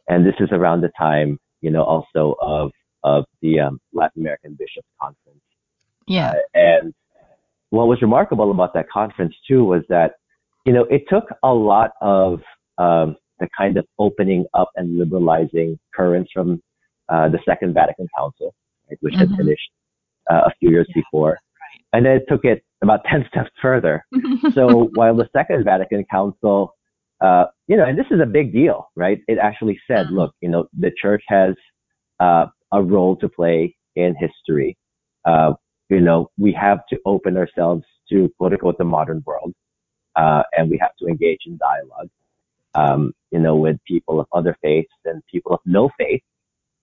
and 0.07 0.25
this 0.25 0.35
is 0.39 0.49
around 0.51 0.81
the 0.81 0.91
time, 0.97 1.39
you 1.61 1.71
know, 1.71 1.83
also 1.83 2.35
of 2.41 2.71
of 3.03 3.25
the 3.41 3.59
um, 3.59 3.79
Latin 3.93 4.21
American 4.21 4.55
Bishops 4.57 4.87
Conference. 5.01 5.41
Yeah. 6.07 6.31
Uh, 6.31 6.35
and 6.53 6.93
what 7.69 7.87
was 7.87 8.01
remarkable 8.01 8.51
about 8.51 8.73
that 8.73 8.89
conference 8.89 9.35
too 9.47 9.63
was 9.63 9.83
that, 9.89 10.13
you 10.65 10.73
know, 10.73 10.83
it 10.85 11.03
took 11.09 11.25
a 11.43 11.53
lot 11.53 11.91
of 12.01 12.41
um, 12.77 13.15
the 13.39 13.47
kind 13.57 13.77
of 13.77 13.85
opening 13.99 14.45
up 14.53 14.69
and 14.75 14.97
liberalizing 14.97 15.77
currents 15.95 16.31
from 16.33 16.61
uh, 17.09 17.29
the 17.29 17.39
Second 17.47 17.73
Vatican 17.73 18.07
Council, 18.17 18.53
right, 18.89 18.97
which 19.01 19.15
had 19.15 19.29
Mhm. 19.29 19.37
finished 19.37 19.69
uh, 20.29 20.41
a 20.45 20.51
few 20.59 20.69
years 20.71 20.87
before, 20.93 21.37
and 21.93 22.05
then 22.05 22.17
it 22.17 22.23
took 22.27 22.45
it 22.45 22.63
about 22.81 23.01
ten 23.09 23.25
steps 23.29 23.51
further. 23.61 24.03
So 24.53 24.89
while 24.93 25.15
the 25.15 25.27
Second 25.33 25.63
Vatican 25.65 26.05
Council, 26.11 26.73
uh, 27.21 27.45
you 27.67 27.77
know, 27.77 27.85
and 27.85 27.97
this 27.97 28.07
is 28.11 28.19
a 28.21 28.25
big 28.25 28.51
deal, 28.53 28.89
right? 28.95 29.19
It 29.27 29.37
actually 29.37 29.79
said, 29.87 30.07
Mhm. 30.07 30.15
look, 30.17 30.35
you 30.41 30.49
know, 30.49 30.67
the 30.77 30.91
church 31.01 31.23
has 31.27 31.55
uh, 32.19 32.47
a 32.71 32.81
role 32.81 33.15
to 33.17 33.29
play 33.29 33.75
in 33.95 34.15
history. 34.15 34.77
Uh, 35.25 35.53
you 35.89 36.01
know, 36.01 36.29
we 36.37 36.51
have 36.53 36.79
to 36.89 36.99
open 37.05 37.37
ourselves 37.37 37.83
to 38.09 38.29
quote 38.37 38.53
unquote 38.53 38.77
the 38.77 38.83
modern 38.83 39.23
world, 39.25 39.53
uh, 40.15 40.43
and 40.57 40.69
we 40.69 40.77
have 40.77 40.95
to 40.99 41.07
engage 41.07 41.39
in 41.45 41.57
dialogue, 41.57 42.09
um, 42.75 43.13
you 43.31 43.39
know, 43.39 43.55
with 43.55 43.77
people 43.87 44.19
of 44.19 44.27
other 44.33 44.55
faiths 44.61 44.91
and 45.05 45.21
people 45.31 45.53
of 45.53 45.59
no 45.65 45.89
faith, 45.97 46.21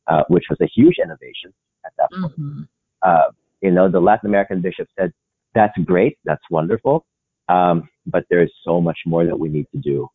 uh, 0.07 0.23
which 0.29 0.45
was 0.51 0.59
a 0.61 0.67
huge 0.75 0.97
innovation 1.03 1.53
at 1.85 1.93
that 1.99 2.09
point 2.21 2.37
Mhm. 2.39 2.69
Uh, 3.03 3.25
you 3.61 3.71
know, 3.71 3.89
the 3.91 4.01
Latin 4.01 4.29
American 4.29 4.61
bishop 4.61 4.89
said, 4.99 5.13
that's 5.55 5.77
great, 5.85 6.19
that's 6.25 6.43
wonderful, 6.51 7.05
um, 7.49 7.89
but 8.07 8.25
there's 8.31 8.53
so 8.65 8.81
much 8.81 8.99
more 9.07 9.25
that 9.27 9.39
we 9.39 9.49
need 9.49 9.67
to 9.73 9.79
do. 9.79 10.09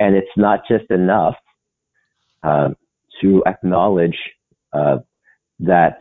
And 0.00 0.14
it's 0.14 0.30
not 0.36 0.60
just 0.68 0.90
enough 0.90 1.34
uh, 2.42 2.70
to 3.20 3.42
acknowledge 3.46 4.16
uh, 4.72 4.98
that 5.60 5.98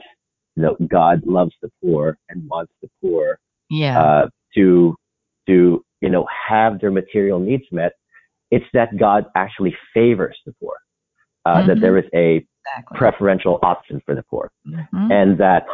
you 0.56 0.64
know, 0.64 0.78
God 0.88 1.22
loves 1.26 1.54
the 1.62 1.72
poor 1.82 2.18
and 2.30 2.48
wants 2.50 2.74
the 2.82 2.90
poor 3.02 3.40
Yeah. 3.70 4.00
uh, 4.02 4.30
to 4.56 4.96
to 5.48 5.84
you 6.02 6.10
know 6.10 6.26
have 6.50 6.80
their 6.80 6.92
material 6.92 7.40
needs 7.40 7.64
met. 7.72 7.94
It's 8.52 8.66
that 8.74 8.98
God 8.98 9.26
actually 9.36 9.76
favors 9.94 10.38
the 10.46 10.54
poor. 10.62 10.76
Uh, 11.46 11.66
That 11.68 11.78
Mhm. 11.78 11.82
there 11.82 11.98
is 11.98 12.06
a 12.14 12.36
exactly. 12.38 12.98
preferential 12.98 13.60
option 13.64 14.02
for 14.06 14.16
the 14.16 14.24
poor 14.24 14.52
Mhm. 14.68 15.12
and 15.12 15.38
that 15.38 15.66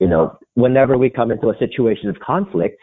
you 0.00 0.06
know 0.06 0.38
whenever 0.54 0.96
we 0.98 1.08
come 1.10 1.30
into 1.30 1.50
a 1.50 1.58
situation 1.58 2.08
of 2.08 2.18
conflict 2.20 2.78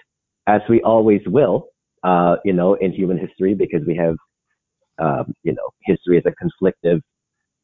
as 0.47 0.61
we 0.69 0.81
always 0.81 1.21
will 1.27 1.67
uh, 2.03 2.35
you 2.43 2.53
know 2.53 2.73
in 2.75 2.91
human 2.91 3.17
history 3.17 3.53
because 3.53 3.81
we 3.87 3.95
have 3.95 4.15
um, 4.99 5.33
you 5.43 5.53
know 5.53 5.69
history 5.83 6.17
is 6.17 6.23
a 6.25 6.33
conflictive 6.43 7.01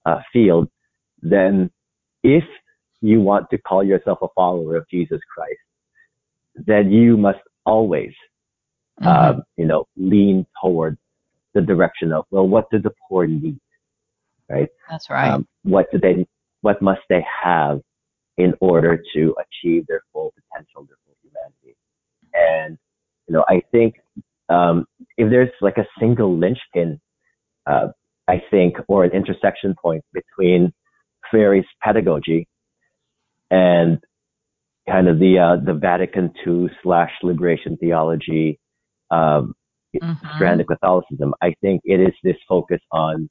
uh, 0.05 0.19
field 0.31 0.67
then 1.21 1.69
if 2.23 2.43
you 3.01 3.21
want 3.21 3.49
to 3.49 3.57
call 3.57 3.83
yourself 3.83 4.19
a 4.21 4.27
follower 4.35 4.75
of 4.75 4.85
jesus 4.89 5.19
christ 5.33 5.59
then 6.55 6.91
you 6.91 7.17
must 7.17 7.39
always 7.65 8.13
Mhm. 9.01 9.07
um, 9.07 9.43
you 9.55 9.65
know 9.65 9.85
lean 9.95 10.45
toward 10.61 10.97
the 11.53 11.61
direction 11.61 12.11
of 12.11 12.25
well 12.31 12.47
what 12.47 12.69
do 12.69 12.79
the 12.79 12.91
poor 13.07 13.25
need 13.27 13.59
right 14.49 14.67
That's 14.89 15.09
right. 15.09 15.29
um, 15.31 15.47
what 15.63 15.85
do 15.91 15.97
they 15.99 16.25
what 16.61 16.81
must 16.81 17.01
they 17.09 17.25
have 17.43 17.81
in 18.39 18.53
order 18.61 19.01
to 19.13 19.35
achieve 19.45 19.85
their 19.87 20.01
full 20.13 20.33
potential, 20.39 20.85
their 20.87 20.97
full 21.05 21.15
humanity. 21.21 21.77
And 22.33 22.77
you 23.27 23.33
know, 23.35 23.45
I 23.47 23.61
think 23.71 23.95
um, 24.49 24.85
if 25.17 25.29
there's 25.29 25.49
like 25.61 25.77
a 25.77 25.85
single 25.99 26.35
linchpin, 26.35 26.99
uh, 27.67 27.89
I 28.27 28.41
think, 28.49 28.77
or 28.87 29.03
an 29.03 29.11
intersection 29.11 29.75
point 29.81 30.03
between 30.13 30.73
Freire's 31.29 31.65
pedagogy 31.83 32.47
and 33.51 33.99
kind 34.87 35.07
of 35.07 35.19
the 35.19 35.37
uh, 35.37 35.57
the 35.63 35.73
Vatican 35.73 36.31
II 36.45 36.69
slash 36.81 37.11
liberation 37.21 37.77
theology 37.77 38.59
um, 39.11 39.53
Mhm. 39.95 40.35
strand 40.35 40.61
of 40.61 40.67
Catholicism, 40.67 41.33
I 41.41 41.53
think 41.61 41.81
it 41.83 41.99
is 41.99 42.13
this 42.23 42.37
focus 42.47 42.79
on 42.91 43.29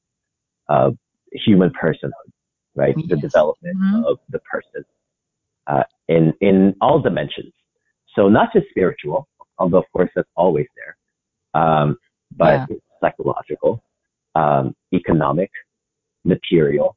uh, 0.69 0.91
human 1.33 1.71
personhood, 1.71 2.31
right? 2.75 2.95
The 2.97 3.17
Yes. 3.17 3.21
development 3.23 3.77
Mhm. 3.79 4.05
of 4.11 4.19
the 4.29 4.41
person 4.41 4.68
in 6.59 6.75
all 6.81 6.99
dimensions. 7.01 7.53
So 8.15 8.29
not 8.29 8.53
just 8.53 8.67
spiritual, 8.71 9.29
although 9.59 9.79
of 9.79 9.89
course 9.95 10.11
that's 10.15 10.33
always 10.37 10.67
there. 10.79 10.95
Um, 11.63 11.97
but 12.37 12.69
Yeah. 12.69 12.77
psychological, 13.01 13.73
um, 14.35 14.75
economic, 14.93 15.51
material, 16.25 16.97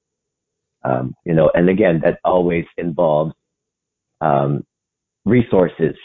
um, 0.84 1.06
you 1.26 1.34
know, 1.34 1.47
and 1.58 1.69
again, 1.69 2.00
that 2.04 2.19
always 2.24 2.65
involves 2.78 3.34
um, 4.21 4.65
resources 5.26 5.95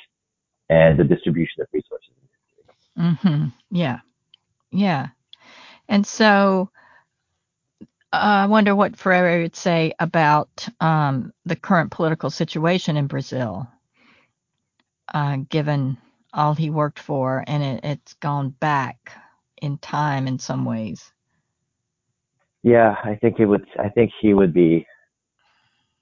and 0.68 0.98
the 0.98 1.04
distribution 1.04 1.58
of 1.62 1.68
resources. 1.72 2.12
Mhm. 2.98 3.52
Yeah. 3.70 4.00
Yeah. 4.70 5.08
And 5.88 6.06
so 6.06 6.70
I 8.12 8.46
wonder 8.46 8.74
what 8.74 8.96
Freire 8.96 9.42
would 9.42 9.56
say 9.56 9.92
about 9.98 10.68
um, 10.80 11.32
the 11.44 11.56
current 11.56 11.90
political 11.90 12.30
situation 12.30 12.96
in 12.96 13.06
Brazil, 13.06 13.66
uh, 15.12 15.38
given 15.48 15.98
all 16.32 16.54
he 16.54 16.70
worked 16.70 16.98
for, 16.98 17.44
and 17.46 17.62
it, 17.62 17.80
it's 17.84 18.14
gone 18.14 18.50
back 18.50 19.12
in 19.60 19.78
time 19.78 20.26
in 20.26 20.38
some 20.38 20.64
ways. 20.64 21.12
Yeah, 22.62 22.96
I 23.04 23.16
think 23.16 23.38
it 23.38 23.46
would. 23.46 23.66
I 23.78 23.88
think 23.88 24.12
he 24.20 24.34
would 24.34 24.52
be 24.52 24.86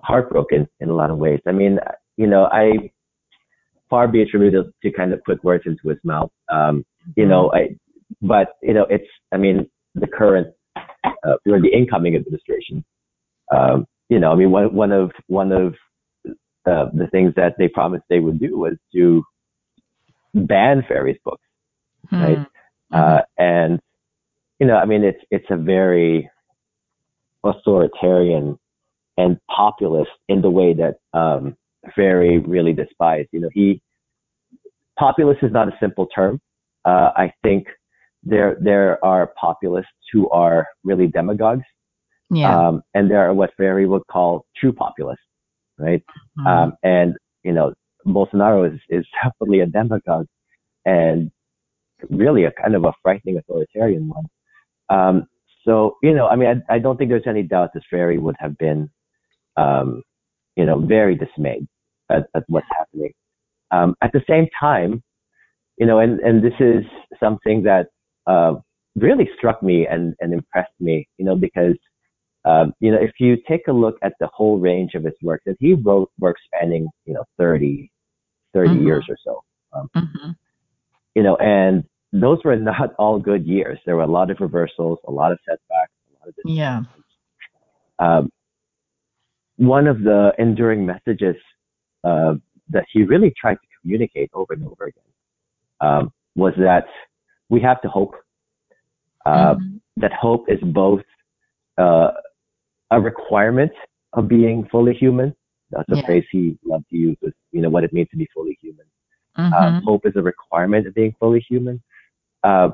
heartbroken 0.03 0.69
in 0.81 0.89
a 0.89 0.95
lot 0.95 1.11
of 1.11 1.19
ways. 1.19 1.41
I 1.47 1.53
mean, 1.53 1.79
you 2.17 2.27
know, 2.27 2.47
I 2.47 2.91
far 3.91 4.09
be 4.09 4.23
it 4.23 4.31
from 4.31 4.43
me 4.43 4.51
to, 4.51 4.73
to 4.83 4.91
kind 4.91 5.13
of 5.13 5.23
put 5.25 5.43
words 5.45 5.65
into 5.67 5.89
his 5.89 5.99
mouth. 6.05 6.31
Um, 6.51 6.85
you 7.17 7.27
know, 7.27 7.53
I, 7.53 7.77
but 8.23 8.53
you 8.63 8.75
know, 8.75 8.87
it's. 8.91 9.09
I 9.33 9.37
mean, 9.37 9.69
the 9.95 10.07
current 10.07 10.49
uh, 10.77 11.37
or 11.47 11.61
the 11.61 11.73
incoming 11.73 12.17
administration. 12.17 12.85
Um, 13.55 13.87
you 14.09 14.19
know, 14.19 14.33
I 14.33 14.35
mean, 14.35 14.51
one 14.51 14.75
one 14.75 14.93
of 14.93 15.13
one 15.27 15.53
of 15.53 15.75
uh, 16.67 16.87
the 16.93 17.09
things 17.11 17.35
that 17.37 17.55
they 17.59 17.69
promised 17.69 18.05
they 18.09 18.21
would 18.21 18.39
do 18.41 18.59
was 18.59 18.75
to 18.95 19.23
ban 20.35 20.85
Freire's 20.87 21.17
books, 21.25 21.45
Hmm. 22.11 22.23
right? 22.23 22.47
Uh, 22.93 23.23
and 23.39 23.81
you 24.61 24.67
know, 24.67 24.77
I 24.77 24.85
mean, 24.85 25.05
it's 25.05 25.21
it's 25.31 25.47
a 25.51 25.57
very 25.57 26.31
authoritarian 27.45 28.59
and 29.17 29.39
populist 29.55 30.11
in 30.29 30.43
the 30.43 30.51
way 30.51 30.75
that 30.75 30.97
um, 31.19 31.57
Freire 31.95 32.41
really 32.41 32.73
despised. 32.73 33.29
You 33.33 33.41
know, 33.41 33.51
he 33.53 33.81
populist 34.99 35.43
is 35.43 35.53
not 35.53 35.69
a 35.69 35.77
simple 35.81 36.07
term. 36.07 36.41
Uh, 36.85 37.11
I 37.17 37.33
think 37.43 37.67
there 38.25 38.57
there 38.61 39.05
are 39.05 39.33
populists 39.39 39.89
who 40.13 40.29
are 40.31 40.67
really 40.83 41.07
demagogues, 41.07 41.65
yeah. 42.31 42.69
um, 42.69 42.83
and 42.95 43.11
there 43.11 43.29
are 43.29 43.35
what 43.35 43.51
Freire 43.57 43.87
would 43.89 44.07
call 44.11 44.47
true 44.57 44.73
populists, 44.73 45.21
right? 45.79 46.03
Mhm. 46.39 46.47
Um, 46.47 46.73
and 46.83 47.15
you 47.43 47.53
know, 47.53 47.75
Bolsonaro 48.07 48.73
is 48.73 48.81
is 48.89 49.07
definitely 49.23 49.61
a 49.61 49.67
demagogue, 49.67 50.27
and 50.85 51.31
really 52.11 52.45
a 52.45 52.53
kind 52.53 52.75
of 52.75 52.85
a 52.85 52.93
frightening 53.03 53.39
authoritarian 53.39 54.09
one. 54.09 54.25
Um, 54.89 55.27
so 55.65 55.97
you 56.03 56.15
know, 56.15 56.27
I 56.27 56.37
mean, 56.37 56.63
I, 56.69 56.77
I 56.77 56.79
don't 56.79 56.97
think 56.97 57.11
there's 57.11 57.27
any 57.27 57.43
doubt 57.43 57.71
that 57.75 57.83
Freire 57.91 58.21
would 58.21 58.37
have 58.39 58.57
been, 58.59 58.91
um, 59.57 60.03
you 60.57 60.65
know, 60.65 60.79
very 60.79 61.15
dismayed 61.15 61.67
at, 62.11 62.27
at 62.35 62.45
what's 62.49 62.67
happening. 62.71 63.13
Um, 63.71 63.95
at 64.03 64.13
the 64.13 64.23
same 64.29 64.47
time, 64.59 65.03
you 65.79 65.87
know, 65.87 65.99
and 65.99 66.21
and 66.21 66.43
this 66.43 66.55
is 66.61 66.85
something 67.21 67.63
that 67.65 67.89
uh, 68.27 68.55
really 68.97 69.29
struck 69.37 69.63
me 69.63 69.87
and 69.87 70.15
and 70.21 70.33
impressed 70.33 70.73
me, 70.81 71.09
you 71.19 71.25
know, 71.25 71.37
because 71.37 71.77
um, 72.45 72.75
you 72.81 72.91
know, 72.93 72.99
if 73.01 73.13
you 73.19 73.37
take 73.49 73.69
a 73.69 73.73
look 73.73 73.97
at 74.03 74.13
the 74.21 74.29
whole 74.33 74.59
range 74.59 74.95
of 74.95 75.05
his 75.05 75.15
work, 75.23 75.41
that 75.47 75.57
he 75.61 75.75
wrote 75.75 76.11
work 76.19 76.37
spanning, 76.45 76.89
you 77.07 77.15
know, 77.15 77.25
30, 77.39 77.91
30 78.53 78.75
Mhm. 78.75 78.85
years 78.85 79.07
or 79.09 79.17
so, 79.25 79.43
um, 79.73 79.89
Mhm. 79.97 80.37
you 81.15 81.23
know, 81.23 81.37
and 81.37 81.85
those 82.13 82.39
were 82.45 82.57
not 82.57 82.95
all 82.99 83.19
good 83.19 83.47
years. 83.47 83.79
There 83.87 83.97
were 83.97 84.03
a 84.03 84.07
lot 84.07 84.31
of 84.31 84.41
reversals, 84.41 84.99
a 85.09 85.11
lot 85.11 85.33
of 85.33 85.39
setbacks, 85.47 85.93
a 86.11 86.19
lot 86.21 86.29
of 86.29 86.35
Yeah. 86.45 86.83
um, 87.99 88.31
one 89.57 89.87
of 89.87 90.03
the 90.03 90.33
enduring 90.39 90.85
messages 90.85 91.37
uh, 92.03 92.35
that 92.71 92.85
he 92.93 93.05
really 93.05 93.33
tried 93.41 93.55
to 93.55 93.67
communicate 93.81 94.31
over 94.35 94.53
and 94.53 94.65
over 94.65 94.85
again 94.87 95.03
um, 95.81 96.13
was 96.35 96.53
that 96.59 96.87
we 97.49 97.61
have 97.61 97.81
to 97.83 97.89
hope. 97.89 98.15
Uh, 99.27 99.55
Mhm. 99.55 99.81
That 99.97 100.13
hope 100.13 100.51
is 100.51 100.61
both 100.61 101.03
uh, 101.79 102.11
a 102.91 103.01
requirement 103.01 103.73
of 104.13 104.29
being 104.29 104.67
fully 104.67 104.95
human. 104.95 105.35
That's 105.71 105.89
a 105.91 105.97
Yeah. 105.97 106.07
phrase 106.07 106.27
he 106.31 106.59
loved 106.65 106.89
to 106.91 106.97
use. 106.97 107.17
Is, 107.23 107.33
you 107.53 107.61
know 107.63 107.69
what 107.71 107.85
it 107.85 107.93
means 107.93 108.09
to 108.11 108.17
be 108.17 108.27
fully 108.35 108.57
human. 108.61 108.87
Mhm. 109.39 109.53
Uh, 109.53 109.81
hope 109.81 110.07
is 110.07 110.17
a 110.17 110.23
requirement 110.23 110.87
of 110.87 110.95
being 110.95 111.13
fully 111.21 111.41
human. 111.41 111.83
Uh, 112.43 112.71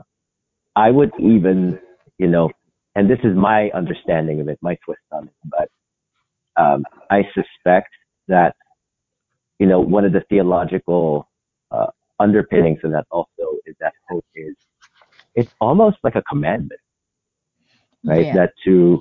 I 0.76 0.90
would 0.90 1.12
even, 1.18 1.78
you 2.18 2.26
know, 2.26 2.50
and 2.94 3.08
this 3.08 3.20
is 3.22 3.34
my 3.36 3.70
understanding 3.70 4.40
of 4.40 4.48
it, 4.48 4.58
my 4.62 4.76
twist 4.84 5.00
on 5.12 5.28
it, 5.28 5.34
but 5.44 5.68
um, 6.56 6.84
I 7.10 7.22
suspect 7.34 7.90
that, 8.28 8.56
you 9.58 9.66
know, 9.66 9.80
one 9.80 10.04
of 10.04 10.12
the 10.12 10.22
theological 10.28 11.28
uh, 11.70 11.86
underpinnings 12.20 12.78
of 12.84 12.92
that 12.92 13.06
also 13.10 13.58
is 13.66 13.74
that 13.80 13.92
hope 14.08 14.24
is, 14.34 14.54
it's 15.34 15.50
almost 15.60 15.96
like 16.04 16.14
a 16.14 16.22
commandment, 16.22 16.80
right? 18.04 18.26
Yeah. 18.26 18.34
That 18.34 18.52
to, 18.64 19.00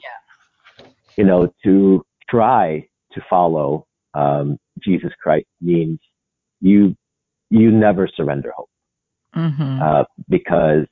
you 1.18 1.26
know, 1.26 1.54
to 1.64 2.04
try 2.30 2.88
to 3.14 3.22
follow 3.30 3.86
um, 4.14 4.58
Jesus 4.82 5.12
Christ 5.22 5.48
means 5.62 6.00
you 6.62 6.96
you 7.52 7.72
never 7.72 8.08
surrender 8.08 8.52
hope 8.56 8.70
Mhm. 9.36 9.82
uh, 9.82 10.04
because 10.30 10.86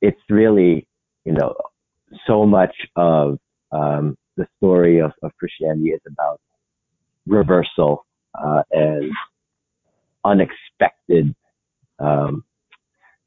it's 0.00 0.20
really, 0.30 0.86
you 1.24 1.32
know, 1.32 1.54
so 2.26 2.46
much 2.46 2.74
of 2.96 3.38
um, 3.72 4.16
the 4.36 4.46
story 4.56 5.00
of, 5.00 5.12
of 5.22 5.32
Christianity 5.38 5.90
is 5.90 6.00
about 6.06 6.40
reversal 7.26 8.06
uh, 8.42 8.62
and 8.70 9.10
unexpected, 10.24 11.34
um, 11.98 12.44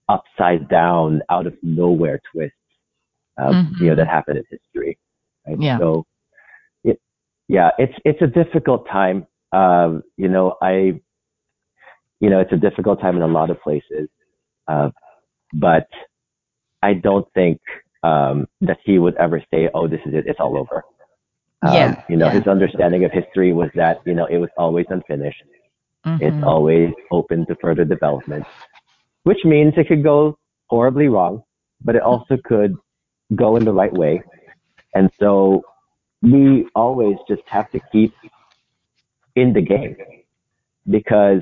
upside 0.09 0.67
down, 0.69 1.21
out 1.29 1.47
of 1.47 1.55
nowhere 1.63 2.19
twists, 2.31 2.55
uh, 3.39 3.49
you 3.79 3.87
know, 3.87 3.93
Mhm. 3.93 3.97
that 3.97 4.07
happen 4.07 4.37
in 4.37 4.43
history. 4.49 4.97
Right? 5.47 5.59
Yeah. 5.59 5.77
So, 5.79 6.05
it, 6.83 6.99
yeah, 7.47 7.71
it's 7.77 7.97
it's 8.05 8.21
a 8.21 8.27
difficult 8.27 8.87
time. 8.87 9.25
Um, 9.51 10.03
you 10.17 10.27
know, 10.29 10.57
I, 10.61 10.99
you 12.19 12.29
know, 12.29 12.39
it's 12.39 12.51
a 12.53 12.57
difficult 12.57 12.99
time 13.01 13.15
in 13.15 13.21
a 13.23 13.27
lot 13.27 13.49
of 13.49 13.59
places, 13.61 14.07
uh, 14.67 14.91
but 15.53 15.87
I 16.83 16.93
don't 16.93 17.27
think 17.33 17.59
um, 18.03 18.47
that 18.61 18.77
he 18.83 18.99
would 18.99 19.15
ever 19.15 19.41
say, 19.51 19.69
"Oh, 19.73 19.87
this 19.87 20.01
is 20.05 20.13
it; 20.13 20.25
it's 20.27 20.39
all 20.39 20.57
over." 20.57 20.83
Um, 21.63 21.73
Yeah, 21.73 22.03
you 22.09 22.17
know, 22.17 22.27
yeah. 22.27 22.33
his 22.33 22.47
understanding 22.47 23.03
of 23.05 23.11
history 23.11 23.53
was 23.53 23.69
that 23.75 24.01
you 24.05 24.13
know 24.13 24.25
it 24.25 24.37
was 24.37 24.49
always 24.57 24.85
unfinished. 24.89 25.43
It's 26.05 26.35
Mhm. 26.35 26.47
always 26.47 26.93
open 27.11 27.45
to 27.45 27.55
further 27.55 27.85
development, 27.85 28.45
which 29.23 29.43
means 29.45 29.73
it 29.77 29.87
could 29.87 30.03
go 30.03 30.37
horribly 30.69 31.07
wrong, 31.07 31.43
but 31.83 31.95
it 31.95 32.01
also 32.01 32.37
could 32.43 32.75
go 33.35 33.55
in 33.55 33.65
the 33.65 33.73
right 33.73 33.93
way. 33.93 34.23
And 34.95 35.11
so 35.19 35.63
we 36.21 36.67
always 36.75 37.17
just 37.27 37.43
have 37.47 37.69
to 37.71 37.79
keep 37.91 38.13
in 39.35 39.53
the 39.53 39.61
game 39.61 39.95
because, 40.89 41.41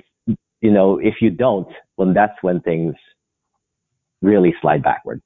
you 0.62 0.72
know, 0.72 1.00
if 1.00 1.22
you 1.22 1.30
don't, 1.30 1.68
well, 1.98 2.14
that's 2.14 2.42
when 2.42 2.60
things 2.62 2.96
really 4.22 4.54
slide 4.62 4.84
backward. 4.84 5.22